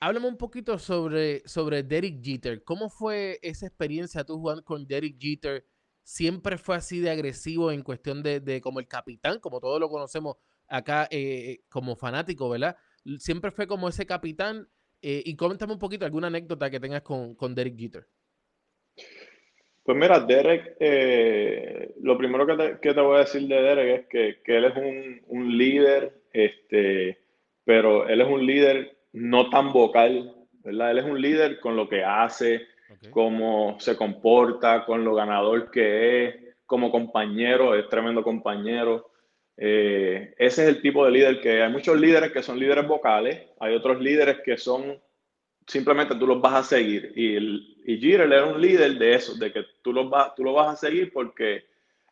[0.00, 2.64] háblame un poquito sobre, sobre Derek Jeter.
[2.64, 5.66] ¿Cómo fue esa experiencia tú jugando con Derek Jeter?
[6.02, 10.36] ¿Siempre fue así de agresivo en cuestión de, como el capitán, como todos lo conocemos
[10.66, 12.76] acá eh, como fanático, ¿verdad?
[13.18, 14.68] Siempre fue como ese capitán.
[15.02, 18.06] Eh, y coméntame un poquito alguna anécdota que tengas con, con Derek Jeter.
[19.82, 24.00] Pues mira, Derek, eh, lo primero que te, que te, voy a decir de Derek
[24.00, 27.18] es que, que él es un, un líder, este,
[27.64, 30.90] pero él es un líder no tan vocal, ¿verdad?
[30.92, 32.66] Él es un líder con lo que hace,
[33.10, 36.34] cómo se comporta, con lo ganador que es,
[36.66, 39.09] como compañero, es tremendo compañero.
[39.62, 43.42] Eh, ese es el tipo de líder que hay muchos líderes que son líderes vocales,
[43.60, 44.98] hay otros líderes que son
[45.66, 47.12] simplemente tú los vas a seguir.
[47.14, 50.54] Y, el, y era un líder de eso, de que tú, los vas, tú lo
[50.54, 51.64] vas a seguir porque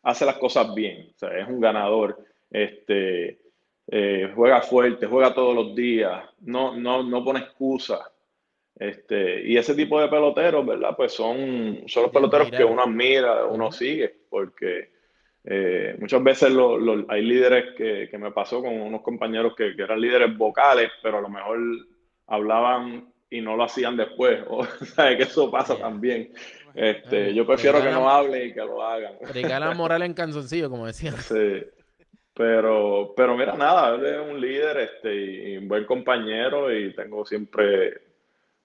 [0.03, 2.23] hace las cosas bien, o sea, es un ganador.
[2.51, 3.39] Este,
[3.87, 8.01] eh, juega fuerte, juega todos los días, no, no, no pone excusas.
[8.75, 10.95] Este, y ese tipo de peloteros, ¿verdad?
[10.95, 14.98] Pues son, son los peloteros que uno admira, uno sigue, porque
[15.43, 16.53] eh, muchas veces
[17.07, 21.19] hay líderes que, que, me pasó con unos compañeros que, que, eran líderes vocales, pero
[21.19, 21.59] a lo mejor
[22.27, 24.39] hablaban y no lo hacían después.
[24.49, 26.33] O sea, que eso pasa también.
[26.75, 29.15] Este, yo prefiero que no hable y que lo hagan.
[29.33, 31.17] Regala moral en canzoncillo, como decían.
[31.17, 31.63] Sí.
[32.33, 37.25] Pero, pero mira, nada, él es un líder este, y, un buen compañero y tengo
[37.25, 38.01] siempre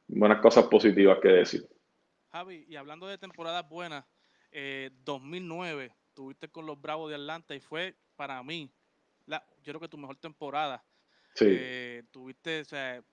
[0.07, 1.69] buenas cosas positivas que decir.
[2.31, 4.05] Javi, y hablando de temporadas buenas,
[5.05, 8.70] 2009 eh, tuviste con los Bravos de Atlanta y fue para mí,
[9.27, 10.85] la, yo creo que tu mejor temporada.
[11.35, 11.46] Sí.
[11.48, 12.62] Eh, tuviste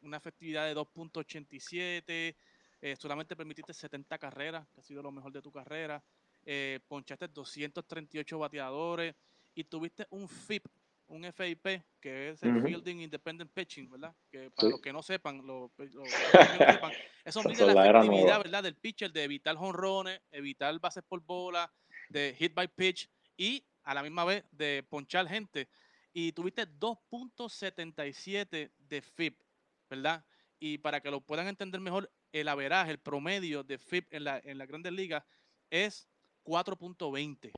[0.02, 2.36] una efectividad de 2.87,
[2.82, 6.04] eh, solamente permitiste 70 carreras, que ha sido lo mejor de tu carrera,
[6.46, 9.16] eh, ponchaste 238 bateadores
[9.54, 10.66] y tuviste un FIP,
[11.08, 14.16] un FIP, que es el Fielding Independent Pitching, ¿verdad?
[14.32, 15.72] Que para los que no sepan, lo,
[17.26, 18.64] eso mide la efectividad, ¿verdad?
[18.64, 21.72] Del pitcher de evitar jonrones, evitar bases por bola,
[22.12, 25.70] de hit by pitch y a la misma vez de ponchar gente.
[26.14, 29.42] Y tuviste 2.77 de FIP,
[29.90, 30.26] ¿verdad?
[30.60, 34.42] Y para que lo puedan entender mejor, el averaje, el promedio de FIP en la,
[34.44, 35.24] en la Grandes Ligas
[35.70, 36.08] es
[36.44, 37.52] 4.20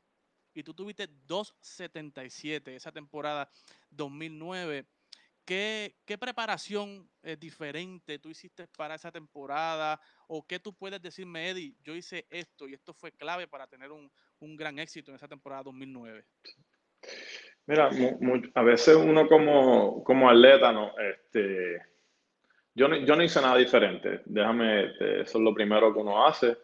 [0.54, 3.50] y tú tuviste 2.77 esa temporada
[3.90, 4.86] 2009.
[5.44, 10.00] ¿Qué, ¿Qué, preparación eh, diferente tú hiciste para esa temporada?
[10.26, 11.76] ¿O qué tú puedes decirme, Eddie?
[11.82, 14.10] Yo hice esto y esto fue clave para tener un,
[14.44, 16.24] un gran éxito en esa temporada 2009.
[17.66, 17.90] Mira,
[18.54, 21.80] a veces uno como, como atleta, no, este,
[22.74, 24.20] yo, no, yo no hice nada diferente.
[24.26, 26.56] Déjame, eso es lo primero que uno hace.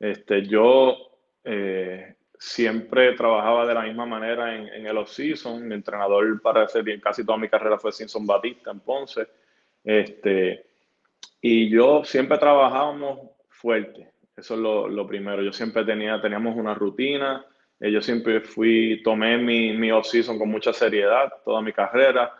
[0.00, 0.96] Este, yo
[1.44, 5.66] eh, siempre trabajaba de la misma manera en, en el off-season.
[5.66, 6.66] Mi entrenador para
[7.02, 9.26] casi toda mi carrera fue Simpson Batista en Ponce.
[9.84, 10.66] Este,
[11.40, 14.10] y yo siempre trabajábamos fuerte.
[14.36, 15.42] Eso es lo, lo primero.
[15.42, 17.44] Yo siempre tenía, teníamos una rutina.
[17.80, 22.34] Eh, yo siempre fui, tomé mi, mi off-season con mucha seriedad, toda mi carrera.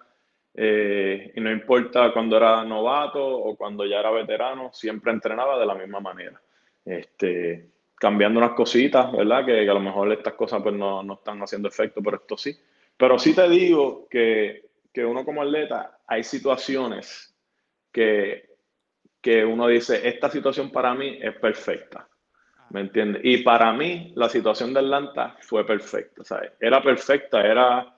[0.55, 5.67] Eh, y no importa cuando era novato o cuando ya era veterano, siempre entrenaba de
[5.67, 6.41] la misma manera.
[6.85, 9.45] Este, cambiando unas cositas, ¿verdad?
[9.45, 12.59] Que, a lo mejor estas cosas pues no, no, están haciendo efecto, pero esto sí.
[12.97, 17.35] Pero sí te digo que, que uno como atleta, hay situaciones
[17.93, 18.56] que,
[19.27, 22.09] que uno dice, esta situación para mí es perfecta.
[22.71, 23.23] ¿Me entiendes?
[23.25, 26.53] Y para mí la situación de Atlanta fue perfecta, ¿sabes?
[26.61, 27.93] Era perfecta, era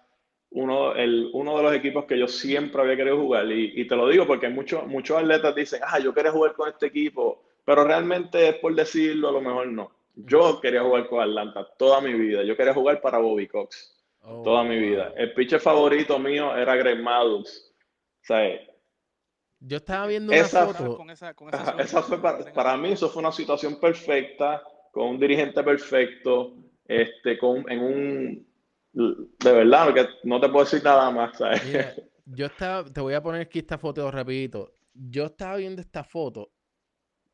[0.51, 3.51] uno, el, uno de los equipos que yo siempre había querido jugar.
[3.53, 6.69] Y, y te lo digo porque muchos, muchos atletas dicen, ah, yo quería jugar con
[6.69, 9.93] este equipo pero realmente es por decirlo, a lo mejor no.
[10.15, 12.43] Yo quería jugar con Atlanta toda mi vida.
[12.43, 15.13] Yo quería jugar para Bobby Cox oh, toda mi vida.
[15.19, 17.71] El pitcher favorito mío era Greg Maddux.
[18.23, 18.59] Sea,
[19.61, 21.05] yo estaba viendo una foto.
[21.11, 26.55] esa, fue para, mí, eso fue una situación perfecta, con un dirigente perfecto,
[26.87, 28.49] este, con, en un.
[28.93, 31.39] De verdad, que no te puedo decir nada más.
[32.27, 34.73] yo estaba, te voy a poner aquí esta foto rapidito.
[34.95, 36.51] Yo estaba viendo esta foto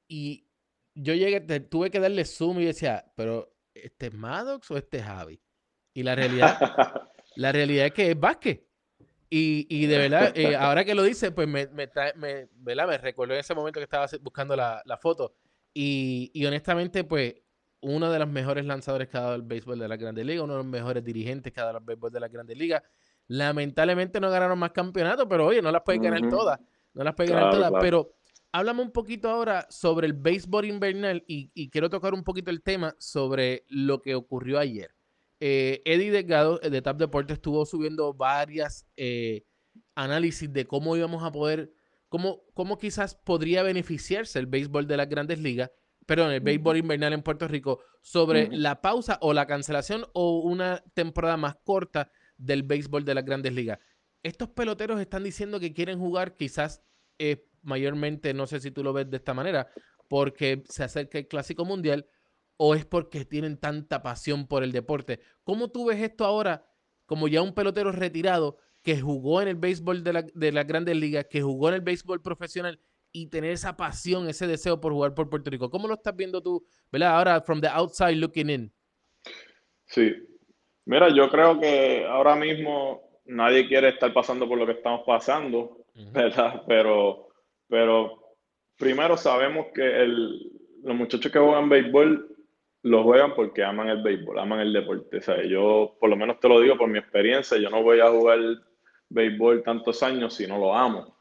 [0.09, 0.47] y
[0.95, 5.05] yo llegué, tuve que darle zoom y decía, pero ¿este es Maddox o este es
[5.05, 5.41] Javi?
[5.95, 6.59] Y la realidad,
[7.37, 8.64] la realidad es que es Vázquez.
[9.31, 12.87] Y, y de verdad, eh, ahora que lo dice, pues me, me, me, ¿verdad?
[12.87, 15.35] me recordó en ese momento que estaba buscando la, la foto.
[15.73, 17.35] Y, y, honestamente, pues,
[17.81, 20.55] uno de los mejores lanzadores que ha dado el béisbol de la Grande Liga, uno
[20.55, 22.83] de los mejores dirigentes que ha dado el béisbol de la Grande Liga.
[23.27, 26.61] Lamentablemente no ganaron más campeonatos, pero oye, no las pueden ganar todas.
[26.95, 27.73] No las pueden ganar todas.
[27.81, 28.15] Pero
[28.53, 32.95] háblame un poquito ahora sobre el béisbol invernal y, quiero tocar un poquito el tema
[32.99, 34.94] sobre lo que ocurrió ayer.
[35.47, 39.45] Eh, Eddie Delgado de TAP Deportes estuvo subiendo varias eh,
[39.95, 41.71] análisis de cómo íbamos a poder,
[42.09, 45.71] cómo, cómo quizás podría beneficiarse el béisbol de las grandes ligas,
[46.07, 50.83] perdón, el béisbol invernal en Puerto Rico, sobre la pausa o la cancelación o una
[50.95, 53.79] temporada más corta del béisbol de las grandes ligas.
[54.23, 56.83] Estos peloteros están diciendo que quieren jugar quizás
[57.19, 59.69] eh, mayormente, no sé si tú lo ves de esta manera,
[60.09, 62.07] porque se acerca el Clásico Mundial
[62.57, 65.21] o es porque tienen tanta pasión por el deporte.
[65.43, 66.67] ¿Cómo tú ves esto ahora
[67.07, 70.97] como ya un pelotero retirado que jugó en el béisbol de la, de las grandes
[70.97, 72.81] ligas, que jugó en el béisbol profesional
[73.13, 75.71] y tener esa pasión, ese deseo por jugar por Puerto Rico?
[75.71, 77.17] ¿Cómo lo estás viendo tú, verdad?
[77.17, 78.73] Ahora, from the outside looking in.
[79.87, 80.15] Sí.
[80.85, 85.85] Mira, yo creo que ahora mismo nadie quiere estar pasando por lo que estamos pasando,
[86.13, 86.63] ¿verdad?
[86.67, 87.29] Pero
[87.69, 88.37] pero
[88.77, 90.07] primero sabemos que
[90.83, 92.34] los muchachos que juegan béisbol
[92.85, 95.17] lo juegan porque aman el béisbol, aman el deporte.
[95.17, 98.01] O sea, yo por lo menos te lo digo por mi experiencia, yo no voy
[98.01, 98.39] a jugar
[99.09, 101.15] béisbol tantos años si no lo amo.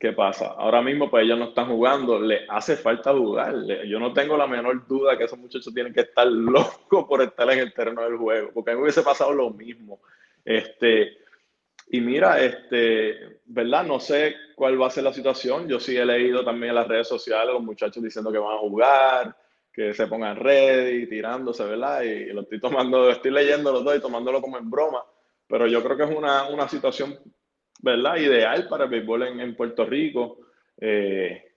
[0.00, 0.46] ¿Qué pasa?
[0.58, 3.54] Ahora mismo pues ellos no están jugando, le hace falta jugar.
[3.86, 7.48] yo no tengo la menor duda que esos muchachos tienen que estar locos por estar
[7.50, 10.00] en el terreno del juego, porque a mí me hubiese pasado lo mismo.
[10.44, 11.18] Este,
[11.90, 13.84] y mira, este, ¿verdad?
[13.84, 15.68] No sé cuál va a ser la situación.
[15.68, 18.60] Yo sí he leído también en las redes sociales los muchachos diciendo que van a
[18.60, 19.36] jugar,
[19.72, 22.02] que se pongan ready, tirándose, ¿verdad?
[22.02, 25.04] Y, lo estoy tomando, estoy leyendo los dos y tomándolo como en broma.
[25.46, 27.18] Pero yo creo que es una, una situación,
[27.80, 28.16] ¿verdad?
[28.16, 30.38] Ideal para el béisbol en, en Puerto Rico.
[30.80, 31.50] Eh,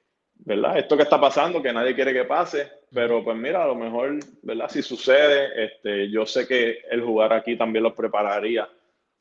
[0.46, 0.78] ¿verdad?
[0.78, 4.20] Esto que está pasando, que nadie quiere que pase, pero pues mira, a lo mejor,
[4.42, 4.70] ¿verdad?
[4.70, 8.68] Si sucede, este, yo sé que el jugar aquí también los prepararía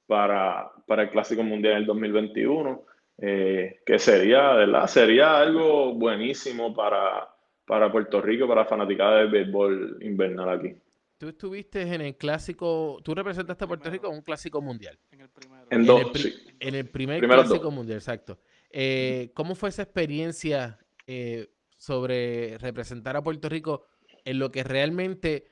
[0.07, 2.85] para, para el Clásico Mundial del 2021,
[3.19, 4.87] eh, que sería, ¿verdad?
[4.87, 7.32] Sería algo buenísimo para,
[7.65, 10.75] para Puerto Rico, para la fanaticada del béisbol invernal aquí.
[11.19, 14.99] Tú estuviste en el clásico, tú representaste a Puerto Rico en un clásico mundial.
[15.13, 15.67] En el primero.
[15.71, 16.35] En En dos, el, pri- sí.
[16.59, 17.75] en el primer Primero clásico dos.
[17.75, 18.41] mundial, exacto.
[18.71, 23.87] Eh, ¿Cómo fue esa experiencia eh, sobre representar a Puerto Rico
[24.25, 25.47] en lo que realmente,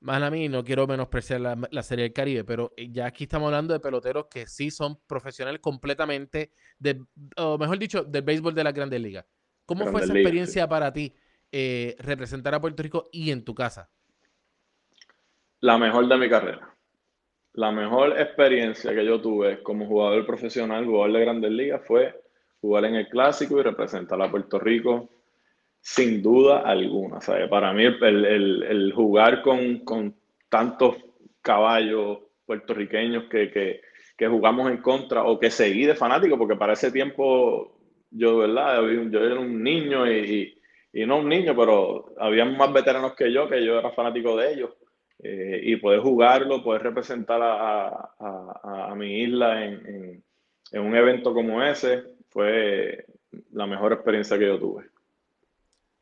[0.00, 3.24] más a mí, no quiero menospreciar la, la Serie del Caribe, pero eh, ya aquí
[3.24, 7.00] estamos hablando de peloteros que sí son profesionales completamente, de,
[7.36, 9.24] o mejor dicho, del béisbol de las grandes ligas.
[9.64, 11.14] ¿Cómo fue esa Ligas, experiencia para ti
[11.56, 13.88] eh, representar a Puerto Rico y en tu casa?
[15.60, 16.74] La mejor de mi carrera.
[17.54, 22.14] La mejor experiencia que yo tuve como jugador profesional, jugador de Grandes Ligas, fue
[22.60, 25.10] jugar en el Clásico y representar a Puerto Rico
[25.80, 27.20] sin duda alguna.
[27.20, 27.48] ¿sabe?
[27.48, 30.16] Para mí el, el- el jugar con, con
[30.48, 30.96] tantos
[31.42, 33.82] caballos puertorriqueños que, que-
[34.16, 37.78] que jugamos en contra o que seguí de fanático, porque para ese tiempo
[38.10, 38.82] yo, ¿verdad?
[39.10, 40.56] Yo era un niño y,
[40.94, 44.52] y- no un niño, pero habían más veteranos que yo, que yo era fanático de
[44.52, 44.70] ellos.
[45.18, 50.22] Eh, y poder jugarlo, poder representar a, mi isla en
[50.72, 53.06] un evento como ese, fue
[53.52, 54.90] la mejor experiencia que yo tuve.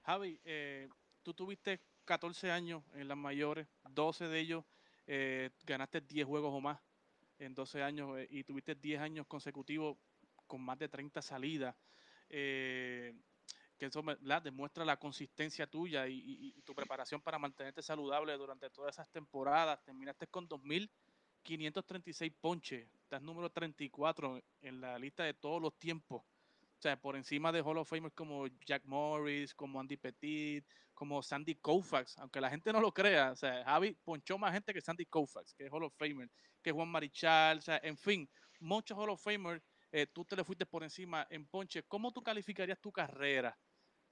[0.02, 0.88] Javi, eh,
[1.22, 4.64] tú tuviste 14 años en las mayores, 12 de ellos
[5.06, 6.80] eh, ganaste 10 juegos o más
[7.38, 9.96] en 12 años eh, y tuviste 10 años consecutivos
[10.46, 11.74] con más de 30 salidas.
[12.28, 13.12] eh,
[13.82, 14.04] que eso
[14.44, 19.82] demuestra la consistencia tuya y tu preparación para mantenerte saludable durante todas esas temporadas.
[19.82, 26.22] Terminaste con 2.536 ponches, estás número 34 en la lista de todos los tiempos.
[26.22, 30.64] O sea, por encima de Hall of Famers como Jack Morris, como Andy Petit,
[30.94, 34.72] como Sandy Koufax, aunque la gente no lo crea, o sea, Javi ponchó más gente
[34.72, 36.30] que Sandy Koufax, que es Hall of Famer,
[36.62, 40.44] que Juan Marichal, o sea, en fin, muchos Hall of Famers, eh, tú te le
[40.44, 41.82] fuiste por encima en ponche.
[41.82, 43.58] ¿Cómo tú calificarías tu carrera?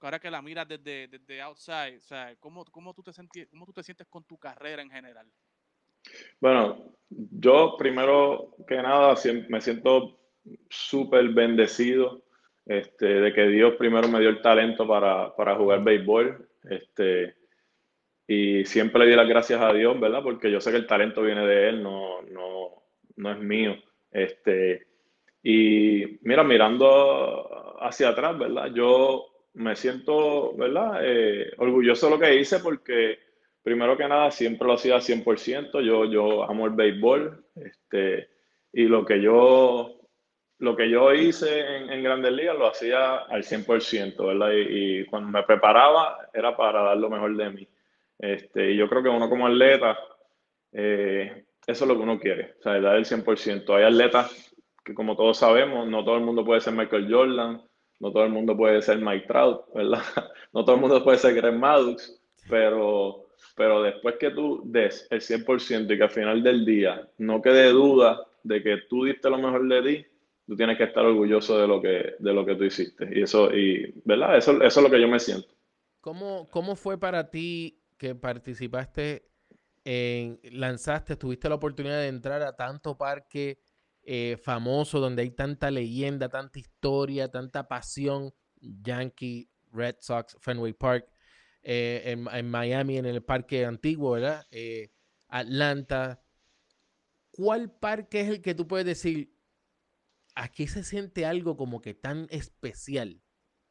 [0.01, 3.67] Ahora que la miras desde, desde outside, o sea, ¿cómo, cómo, tú te senti- ¿cómo
[3.67, 5.27] tú te sientes con tu carrera en general?
[6.41, 9.15] Bueno, yo primero que nada
[9.49, 10.19] me siento
[10.69, 12.23] súper bendecido
[12.67, 16.49] este, de que Dios primero me dio el talento para, para jugar béisbol.
[16.65, 17.37] Este,
[18.27, 20.23] y siempre le di las gracias a Dios, ¿verdad?
[20.23, 22.83] Porque yo sé que el talento viene de Él, no, no,
[23.17, 23.77] no es mío.
[24.11, 24.87] Este,
[25.43, 28.73] y mira, mirando hacia atrás, ¿verdad?
[28.73, 31.01] Yo me siento, ¿verdad?
[31.03, 33.19] Eh, orgulloso de lo que hice porque
[33.63, 35.81] primero que nada siempre lo hacía al 100%.
[35.83, 37.45] Yo, yo amo el béisbol.
[37.57, 38.29] Este,
[38.73, 40.01] y lo que yo,
[40.59, 44.53] lo que yo hice en, en Grandes Ligas lo hacía al 100%, ¿verdad?
[44.53, 47.69] Y, y cuando me preparaba era para dar lo mejor de mí.
[48.21, 49.99] Este, y yo creo que uno como atleta,
[50.73, 53.77] eh, eso es lo que uno quiere, o sea, dar el 100%.
[53.77, 57.63] Hay atletas que como todos sabemos, no todo el mundo puede ser Michael Jordan,
[58.01, 60.03] no todo el mundo puede ser Mike Trout, ¿verdad?
[60.53, 61.55] No todo el mundo puede ser Greg
[62.49, 67.41] pero, pero después que tú des el 100% y que al final del día no
[67.41, 70.07] quede duda de que tú diste lo mejor de ti,
[70.47, 73.09] tú tienes que estar orgulloso de lo que, de lo que tú hiciste.
[73.13, 74.37] Y eso, y, ¿verdad?
[74.37, 75.49] Eso, eso es lo que yo me siento.
[76.01, 79.31] ¿Cómo, cómo fue para ti que participaste
[79.85, 83.61] en, lanzaste, tuviste la oportunidad de entrar a tanto parque
[84.03, 91.07] eh, famoso donde hay tanta leyenda, tanta historia, tanta pasión, Yankee, Red Sox, Fenway Park,
[91.63, 94.47] eh, en, en Miami, en el parque antiguo, ¿verdad?
[94.51, 94.93] Eh,
[95.29, 96.23] Atlanta.
[97.31, 99.35] ¿Cuál parque es el que tú puedes decir,
[100.35, 103.23] aquí se siente algo como que tan especial?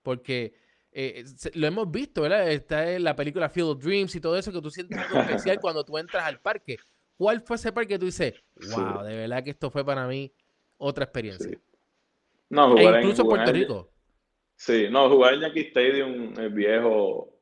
[0.02, 0.56] Porque
[0.92, 2.50] eh, lo hemos visto, ¿verdad?
[2.52, 5.60] Está en la película Field of Dreams y todo eso, que tú sientes algo especial
[5.62, 6.78] cuando tú entras al parque.
[7.20, 8.34] ¿Cuál fue ese parque que tú dices,
[8.74, 10.32] wow, de verdad que esto fue para mí
[10.78, 11.50] otra experiencia?
[11.50, 11.58] Sí.
[12.50, 13.90] No, E jugar en- incluso jugar Puerto en- Rico.
[14.56, 17.34] Sí, no, jugar en Yankee Stadium, el viejo,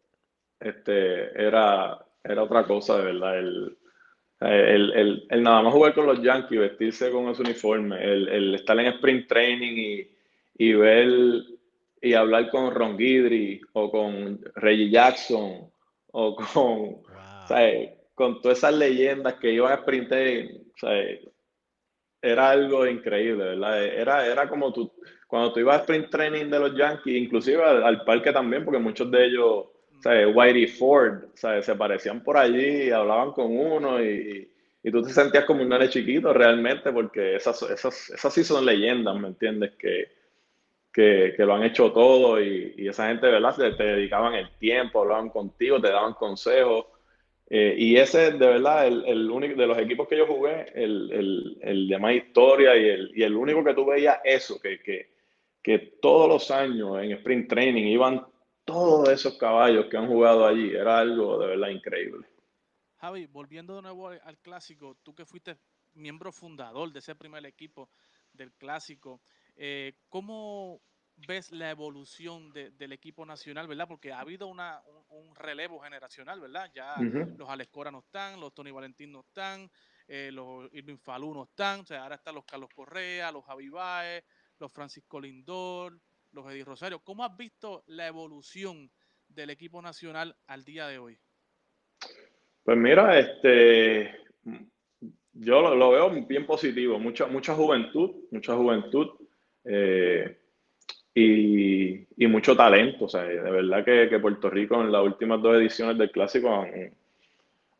[0.60, 3.38] este, era, era otra cosa, de verdad.
[3.38, 3.78] El,
[4.42, 8.56] el, el, el nada más jugar con los Yankees, vestirse con ese uniforme, el, el
[8.56, 10.12] estar en Spring Training y,
[10.58, 11.08] y ver
[12.02, 15.70] y hablar con Ron Guidry o con Reggie Jackson
[16.08, 16.46] o con,
[17.04, 17.48] Wow.
[17.48, 17.92] ¿sabes?
[18.18, 21.20] Con todas esas leyendas que iban a Spring Training, ¿sabes?
[22.22, 23.84] era algo increíble, ¿verdad?
[23.84, 24.92] Era, era como tú,
[25.28, 29.10] cuando tú ibas a sprint training de los Yankees, inclusive al, parque también, porque muchos
[29.12, 29.66] de ellos,
[30.02, 30.28] ¿sabes?
[30.34, 31.66] Whitey Ford, ¿sabes?
[31.66, 34.50] Se parecían por allí hablaban con uno y,
[34.84, 38.66] y tú te sentías como un nene chiquito realmente, porque esas, esas, esas sí son
[38.66, 39.74] leyendas, ¿me entiendes?
[39.78, 40.12] Que,
[40.92, 43.56] que, que lo han hecho todo y, y esa gente, ¿verdad?
[43.56, 46.86] Te, te dedicaban el tiempo, hablaban contigo, te daban consejos.
[47.50, 51.12] Eh, y ese, de verdad, el, el único de los equipos que yo jugué, el,
[51.12, 54.82] el, el de más historia y el, y el único que tú veías eso, que,
[54.82, 55.12] que,
[55.62, 58.26] que todos los años en Spring Training iban
[58.66, 60.72] todos esos caballos que han jugado allí.
[60.72, 62.28] Era algo de verdad increíble.
[62.98, 65.56] Javi, volviendo de nuevo al clásico, tú que fuiste
[65.94, 67.90] miembro fundador de ese primer equipo
[68.34, 69.22] del clásico,
[69.56, 70.82] eh, ¿cómo
[71.26, 73.88] ves la evolución del equipo nacional, verdad?
[73.88, 76.70] Porque ha habido una, un, relevo generacional, ¿verdad?
[76.74, 76.96] Ya
[77.38, 79.70] los Alex Cora no están, los Tony Valentín no están,
[80.08, 83.70] eh, los Irving Falú no están, o sea, ahora están los Carlos Correa, los Javi
[83.70, 84.24] Baez,
[84.60, 86.00] los Francisco Lindor,
[86.32, 87.00] los Eddie Rosario.
[87.00, 88.92] ¿Cómo has visto la evolución
[89.28, 91.20] del equipo nacional al día de hoy?
[92.64, 94.14] Pues mira, este,
[95.34, 99.08] yo lo, veo bien positivo, mucha, mucha juventud, mucha juventud
[99.64, 100.38] eh,
[101.18, 103.06] y, mucho talento.
[103.06, 106.92] O sea, de verdad que, Puerto Rico en las últimas dos ediciones del Clásico han,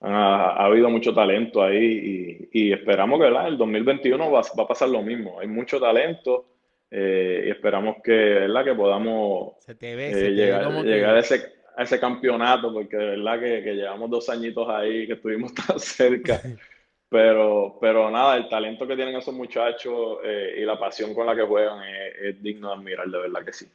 [0.02, 3.48] ha, habido mucho talento ahí y, esperamos que ¿verdad?
[3.48, 5.40] el 2021 va, va, a pasar lo mismo.
[5.40, 6.46] Hay mucho talento
[6.90, 8.66] eh, y esperamos que, ¿verdad?
[8.66, 13.76] que podamos eh, llegar, llegar a, ese, a, ese, campeonato, porque de verdad que, que,
[13.76, 16.42] llevamos dos añitos ahí, que estuvimos tan cerca.
[17.10, 21.36] Pero, pero nada, el talento que tienen esos muchachos eh, y la pasión con la
[21.36, 23.66] que juegan es, digno de admirar, de verdad que sí.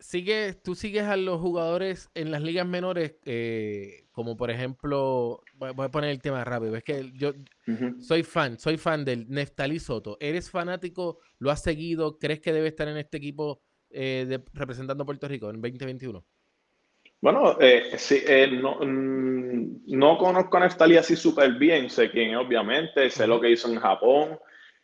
[0.00, 3.16] Sigue, tú sigues a los jugadores en las ligas menores,
[4.12, 7.32] como por ejemplo, voy, a poner el tema rápido, es que yo
[8.00, 10.16] soy fan, soy fan del Neftalí Soto.
[10.20, 11.18] ¿Eres fanático?
[11.38, 12.18] ¿Lo has seguido?
[12.18, 16.24] ¿Crees que debe estar en este equipo eh, representando a Puerto Rico en 2021?
[17.20, 22.36] Bueno, eh, sí, eh, no, mm, no, conozco a Neftalí así súper bien, sé quién
[22.36, 24.38] obviamente, sé lo que hizo en Japón,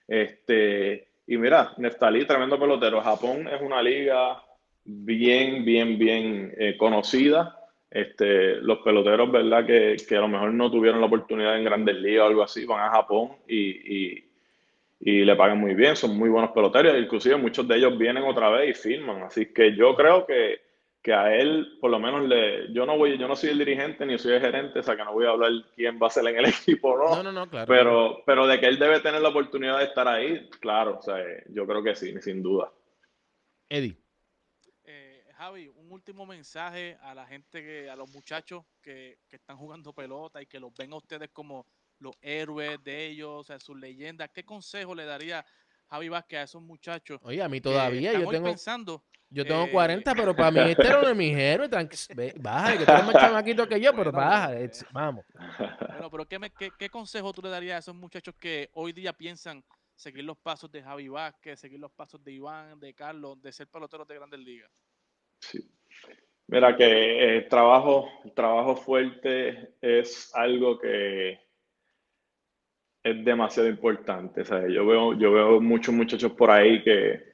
[0.09, 4.43] este, y mira, Neftalí, tremendo pelotero, Japón es una liga
[4.85, 7.57] bien, bien, bien conocida,
[7.89, 9.65] este, los peloteros, ¿verdad?
[9.65, 12.81] Que, a lo mejor no tuvieron la oportunidad en Grandes Ligas o algo así, van
[12.81, 14.25] a Japón y,
[15.01, 18.71] le pagan muy bien, son muy buenos peloteros, inclusive muchos de ellos vienen otra vez
[18.71, 20.61] y firman, así que yo creo que,
[21.13, 24.19] a él, por lo menos, le, yo no voy, yo no soy el dirigente ni
[24.19, 26.39] soy el gerente, o sea que no voy a hablar quién va a ser en
[26.39, 27.67] el equipo no, no, no, claro.
[27.67, 31.17] Pero, pero de que él debe tener la oportunidad de estar ahí, claro, o sea,
[31.51, 32.73] yo creo que sí, sin duda.
[33.69, 33.97] Eddie.
[34.85, 40.43] Eh, Javi, último mensaje a la gente, que, a los muchachos que, están jugando pelota
[40.43, 41.67] y que los ven a ustedes como
[41.99, 44.31] los héroes de ellos, a sus leyendas?
[44.35, 45.45] ¿Qué consejo le daría
[45.89, 47.21] Javi Vázquez a esos muchachos?
[47.23, 48.45] Oye, a mí todavía yo tengo...
[48.45, 51.71] Pensando, yo tengo 40, eh, pero para mí este era uno de mis héroes.
[52.41, 54.53] Baja, que tú eres más chamaquito que yo, pero baja,
[54.93, 55.25] vamos.
[55.35, 59.13] Bueno, pero ¿qué, qué, ¿qué, consejo tú le darías a esos muchachos que hoy día
[59.13, 59.65] piensan
[59.97, 63.67] seguir los pasos de Javi Vázquez, seguir los pasos de Iván, de Carlos, de ser
[63.67, 64.71] peloteros de grandes ligas?
[65.41, 65.69] Sí.
[66.47, 71.41] Mira que el eh, trabajo, trabajo fuerte es algo que
[73.03, 74.45] es demasiado importante.
[74.71, 77.34] Yo, veo, yo veo muchos muchachos por ahí que,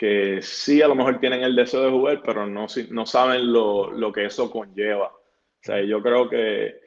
[0.00, 4.10] que sí a lo mejor tienen el deseo de jugar, pero no, no saben lo,
[4.14, 5.08] que eso conlleva.
[5.08, 6.80] O sea, yo creo que,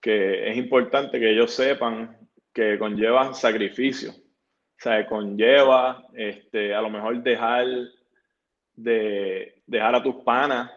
[0.00, 4.10] que es importante que ellos sepan que conlleva sacrificio.
[4.10, 7.66] O sea, conlleva este, a lo mejor dejar
[8.74, 10.68] de dejar a tus panas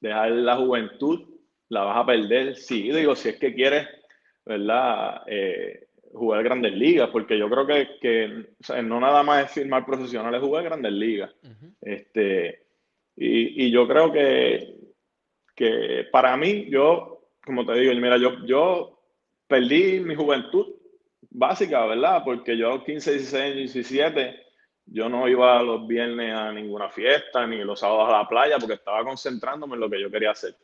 [0.00, 1.28] dejar la juventud,
[1.68, 2.56] la vas a perder.
[2.56, 3.86] Sí, digo, si es que quieres,
[4.46, 5.24] ¿verdad?
[5.26, 5.83] Eh,
[6.14, 10.40] jugar grandes ligas, porque yo creo que, que no nada más es firmar profesional, es
[10.40, 11.34] jugar grandes ligas.
[11.80, 12.62] este,
[13.16, 14.76] y, y, yo creo que,
[15.54, 19.00] que para mí, yo, como te digo, mira, yo, yo
[19.46, 20.66] perdí mi juventud
[21.30, 22.22] básica, ¿verdad?
[22.24, 24.44] Porque yo a los 15, 16, 17
[24.86, 28.74] yo no iba los viernes a ninguna fiesta, ni los sábados a la playa, porque
[28.74, 30.54] estaba concentrándome en lo que yo quería hacer.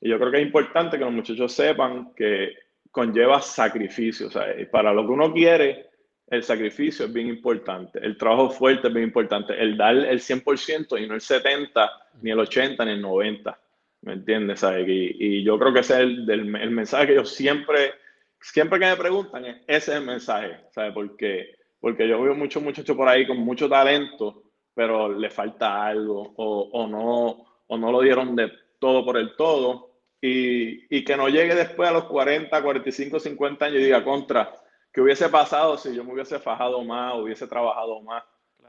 [0.00, 2.54] Y yo creo que es importante que los muchachos sepan que
[2.90, 4.28] conlleva sacrificio.
[4.28, 5.90] O sea, para lo que uno quiere,
[6.26, 7.98] el sacrificio es bien importante.
[8.02, 9.60] El trabajo fuerte es bien importante.
[9.60, 11.90] El dar el 100% y no el 70%,
[12.22, 13.56] ni el 80%, ni el 90%.
[14.02, 14.64] ¿Me entiendes?
[14.86, 17.92] Y, yo creo que ese es el, el, mensaje que yo siempre,
[18.40, 20.56] siempre que me preguntan, ese es el mensaje.
[20.70, 20.94] ¿Sabes?
[20.94, 24.42] Porque porque yo veo muchos muchachos por ahí con mucho talento,
[24.74, 29.89] pero le falta algo o, no, o no lo dieron de todo por el todo
[30.20, 34.52] y, y, que no llegue después a los 40, 45, 50 años y diga contra,
[34.92, 38.24] que hubiese pasado si yo me hubiese fajado más, hubiese trabajado más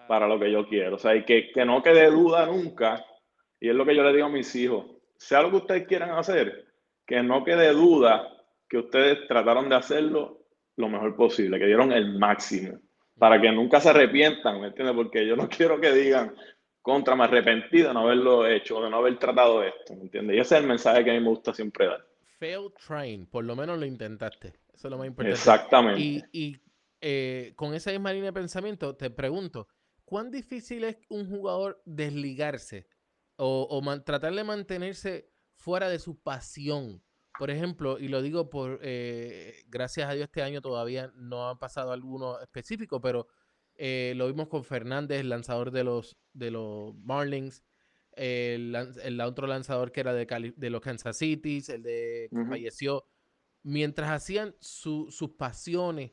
[0.08, 0.96] para lo que yo quiero.
[0.96, 3.06] O sea, y que, que no quede duda nunca,
[3.60, 4.86] y es lo que yo le digo a mis hijos,
[5.18, 6.66] sea lo que ustedes quieran hacer,
[7.06, 8.28] que no quede duda
[8.70, 10.46] que ustedes trataron de hacerlo
[10.78, 12.80] lo mejor posible, que dieron el máximo
[13.22, 14.96] para que nunca se arrepientan, ¿me entiendes?
[14.96, 16.34] Porque yo no quiero que digan
[16.82, 20.38] contra, me arrepentí de no haberlo hecho, de no haber tratado esto, ¿me entiendes?
[20.38, 22.06] Y ese es el mensaje que a mí me gusta siempre dar.
[22.40, 24.48] Fail train, por lo menos lo intentaste.
[24.74, 25.38] Eso es lo más importante.
[25.38, 26.28] Exactamente.
[26.32, 26.58] Y,
[27.02, 29.68] eh, con esa misma línea de pensamiento, te pregunto,
[30.06, 32.88] ¿cuán difícil es un jugador desligarse
[33.44, 37.02] o, tratar de mantenerse fuera de su pasión.
[37.40, 41.58] Por ejemplo, y lo digo por, eh, gracias a Dios este año todavía no ha
[41.58, 43.28] pasado alguno específico, pero
[43.84, 47.64] eh, lo vimos con Fernández, el lanzador de los, de los Marlins,
[48.12, 48.76] el,
[49.26, 53.08] otro lanzador que era de, de los Kansas City, el de que falleció.
[53.64, 56.12] Mientras hacían sus pasiones,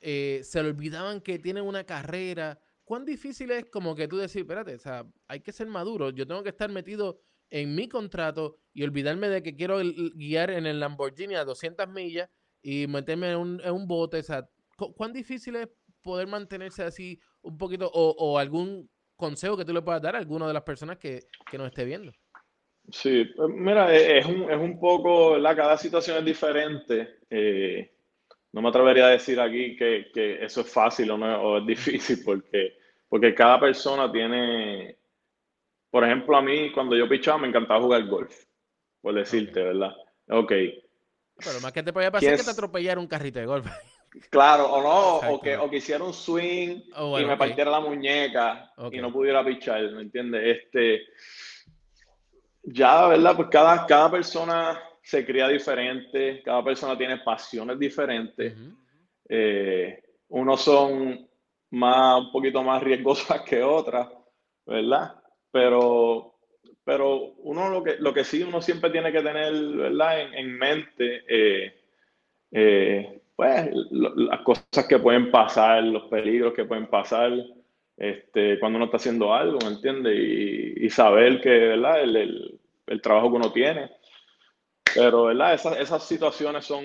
[0.00, 2.60] eh, se le olvidaban que tienen una carrera.
[2.82, 6.26] ¿Cuán difícil es como que tú decir, espérate, o sea, hay que ser maduro, yo
[6.26, 9.78] tengo que estar metido en mi contrato y olvidarme de que quiero
[10.16, 12.28] guiar en el Lamborghini a 200 millas
[12.60, 14.18] y meterme en un, en un bote?
[14.18, 14.50] O sea,
[14.96, 15.68] ¿cuán difícil es
[16.08, 20.46] poder mantenerse así un poquito o, algún consejo que tú le puedas dar a alguna
[20.46, 22.12] de las personas que, que nos esté viendo?
[22.90, 27.18] Sí, pues, mira, e, es un, es un poco, la cada situación es diferente.
[27.28, 27.92] Eh,
[28.52, 31.66] no me atrevería a decir aquí que, que eso es fácil o, no, o es
[31.66, 34.96] difícil, porque, porque cada persona tiene,
[35.90, 38.34] por ejemplo, a mí cuando yo pichaba me encantaba jugar golf,
[39.02, 39.92] por decirte, ¿verdad?
[40.30, 40.52] Ok.
[41.44, 43.66] Pero más que te podía pasar que te atropellara un carrito de golf.
[44.30, 47.80] Claro, o no, o que, o que hiciera un swing oh, y me partiera la
[47.80, 50.58] muñeca y no pudiera pichar, ¿me entiendes?
[50.58, 51.02] Este,
[52.62, 53.36] ya, ¿verdad?
[53.36, 58.54] Pues cada, cada persona se cría diferente, cada persona tiene pasiones diferentes.
[59.28, 61.28] Eh, unos son
[61.70, 64.08] más, un poquito más riesgosas que otras,
[64.66, 65.14] ¿verdad?
[65.50, 66.34] Pero,
[66.84, 70.20] pero uno lo que, lo que sí uno siempre tiene que tener, ¿verdad?
[70.34, 71.74] En, mente, eh,
[72.50, 77.32] eh, pues las cosas que pueden pasar, los peligros que pueden pasar,
[77.96, 80.12] este, cuando uno está haciendo algo, ¿me entiendes?
[80.18, 82.02] Y, saber que, ¿verdad?
[82.02, 83.92] El, el, trabajo que uno tiene.
[84.92, 85.54] Pero, ¿verdad?
[85.54, 86.84] Esas, esas situaciones son,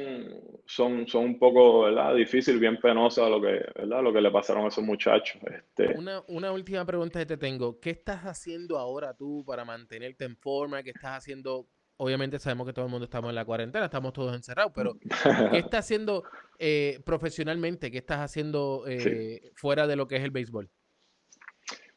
[0.67, 2.13] son, son un poco, ¿verdad?
[2.13, 4.03] Difícil, bien penosa lo que, ¿verdad?
[4.03, 5.41] Lo que le pasaron a esos muchachos.
[5.51, 5.97] Este...
[5.97, 7.79] Una, una última pregunta que te tengo.
[7.79, 10.83] ¿Qué estás haciendo ahora tú para mantenerte en forma?
[10.83, 11.65] ¿Qué estás haciendo?
[11.97, 15.09] Obviamente sabemos que todo el mundo estamos en la cuarentena, estamos todos encerrados, pero ¿qué
[15.57, 16.23] estás haciendo
[16.59, 17.91] eh, profesionalmente?
[17.91, 20.69] ¿Qué estás haciendo eh, fuera de lo que es el béisbol?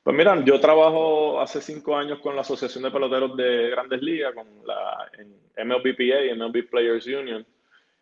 [0.02, 4.34] Pues mira, yo trabajo hace cinco años con la Asociación de Peloteros de Grandes Ligas,
[4.34, 5.10] con la
[5.64, 7.44] MLBPA, MLB Players Union.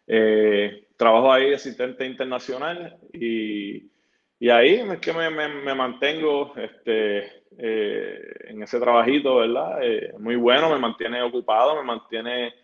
[0.07, 3.91] Eh, trabajo ahí asistente internacional y,
[4.39, 9.79] y ahí es que me, me, mantengo este, eh, en ese trabajito, ¿verdad?
[9.83, 12.55] Eh, muy bueno, me mantiene ocupado, me mantiene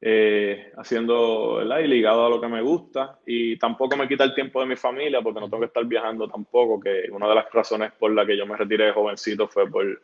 [0.00, 1.80] eh, haciendo, ¿verdad?
[1.80, 3.18] Y ligado a lo que me gusta.
[3.26, 6.28] Y tampoco me quita el tiempo de mi familia porque no tengo que estar viajando
[6.28, 9.70] tampoco, que una de las razones por la que yo me retiré de jovencito fue
[9.70, 10.02] por,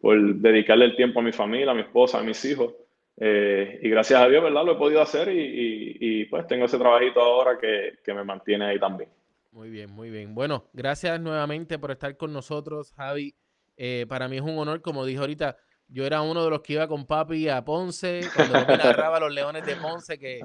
[0.00, 2.72] por dedicarle el tiempo a mi familia, a mi esposa, a mis hijos.
[3.18, 4.64] Eh, y gracias a Dios, ¿verdad?
[4.64, 8.66] Lo he podido hacer y, y, pues tengo ese trabajito ahora que, que me mantiene
[8.66, 9.08] ahí también.
[9.52, 10.34] Muy bien, muy bien.
[10.34, 13.34] Bueno, gracias nuevamente por estar con nosotros, Javi.
[13.78, 15.56] Eh, para mí es un honor, como dije ahorita,
[15.88, 19.32] yo era uno de los que iba con papi a Ponce, cuando me narraba los
[19.32, 20.40] Leones de Ponce, que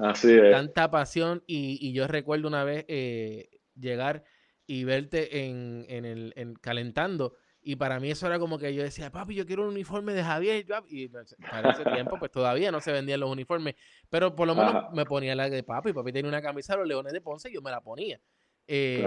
[0.50, 1.42] tanta pasión.
[1.46, 4.24] Y, yo recuerdo una vez eh, llegar
[4.66, 7.34] y verte en, en el en, calentando.
[7.64, 10.24] Y para mí eso era como que yo decía, papi, yo quiero un uniforme de
[10.24, 10.64] Javier.
[10.88, 13.76] Y para ese tiempo, pues todavía no se vendían los uniformes.
[14.10, 15.92] Pero por lo menos me ponía la de papi.
[15.92, 18.20] Papi tenía una camisa de los Leones de Ponce y yo me la ponía.
[18.66, 19.04] Eh,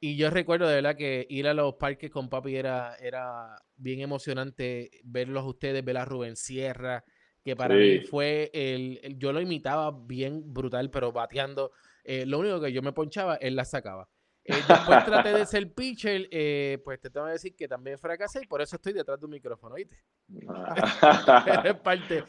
[0.00, 4.00] y yo recuerdo de verdad que ir a los parques con papi era, era bien
[4.00, 7.04] emocionante verlos a ustedes, ver a Rubén Sierra,
[7.44, 11.70] que para mí fue el, yo lo imitaba bien brutal, pero bateando.
[12.02, 14.08] Eh, lo único que yo me ponchaba, él la sacaba.
[14.48, 18.42] Eh, después traté de ser pitcher, eh, pues te tengo que decir que también fracasé
[18.42, 19.96] y por eso estoy detrás de un micrófono, ¿viste?
[21.64, 22.24] es parte.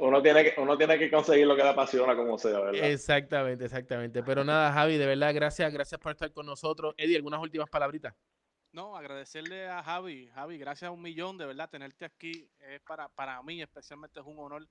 [0.00, 2.82] uno, tiene que, uno tiene que conseguir lo que le apasiona, como sea, ¿verdad?
[2.84, 4.22] Exactamente, exactamente.
[4.22, 6.94] Pero nada, Javi, de verdad, gracias, gracias por estar con nosotros.
[6.96, 8.14] Eddie, ¿algunas últimas palabritas?
[8.72, 10.28] No, agradecerle a Javi.
[10.28, 14.26] Javi, gracias a un millón, de verdad, tenerte aquí es para, para mí especialmente es
[14.26, 14.66] un honor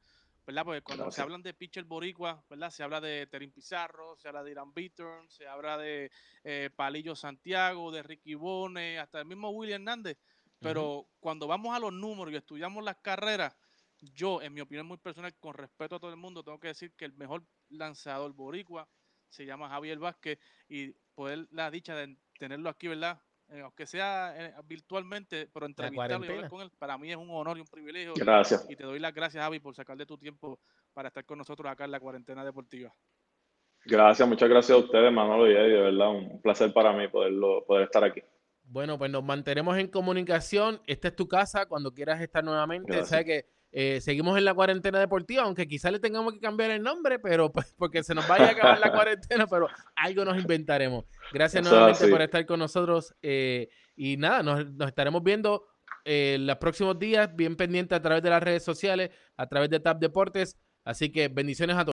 [0.47, 0.63] ¿verdad?
[0.63, 2.71] Porque cuando se hablan de pitcher boricua, ¿verdad?
[2.71, 6.09] Se habla de Terín Pizarro, se habla de Irán Bittern, se habla de
[6.45, 10.17] eh, Palillo Santiago, de Ricky Bone, hasta el mismo William Hernández.
[10.59, 13.57] Pero cuando vamos a los números y estudiamos las carreras,
[13.99, 16.93] yo, en mi opinión muy personal, con respeto a todo el mundo, tengo que decir
[16.95, 18.89] que el mejor lanzador boricua
[19.29, 20.39] se llama Javier Vázquez
[20.69, 23.21] y poder la dicha de tenerlo aquí, ¿verdad?
[23.49, 27.29] Eh, aunque sea eh, virtualmente, pero entrevistarlo y hablar con él, para mí es un
[27.29, 28.13] honor y un privilegio.
[28.15, 28.65] Gracias.
[28.69, 30.59] Y te doy las gracias, Javi, por sacar de tu tiempo
[30.93, 32.93] para estar con nosotros acá en la cuarentena deportiva.
[33.85, 37.63] Gracias, muchas gracias a ustedes, Manolo y Eddie, de verdad, un placer para mí poderlo,
[37.65, 38.21] poder estar aquí.
[38.63, 40.81] Bueno, pues nos mantenemos en comunicación.
[40.85, 43.05] Esta es tu casa cuando quieras estar nuevamente.
[43.05, 43.45] Sabes que
[43.79, 47.51] eh, seguimos en la cuarentena deportiva, aunque quizás le tengamos que cambiar el nombre, pero
[47.53, 51.05] pues, porque se nos vaya a acabar la cuarentena, pero algo nos inventaremos.
[51.31, 53.13] Gracias nuevamente por estar con nosotros.
[53.21, 55.67] Eh, y nada, nos, estaremos viendo
[56.05, 59.79] eh, los próximos días, bien pendiente a través de las redes sociales, a través de
[59.79, 60.57] TAP Deportes.
[60.83, 61.96] Así que bendiciones a todos.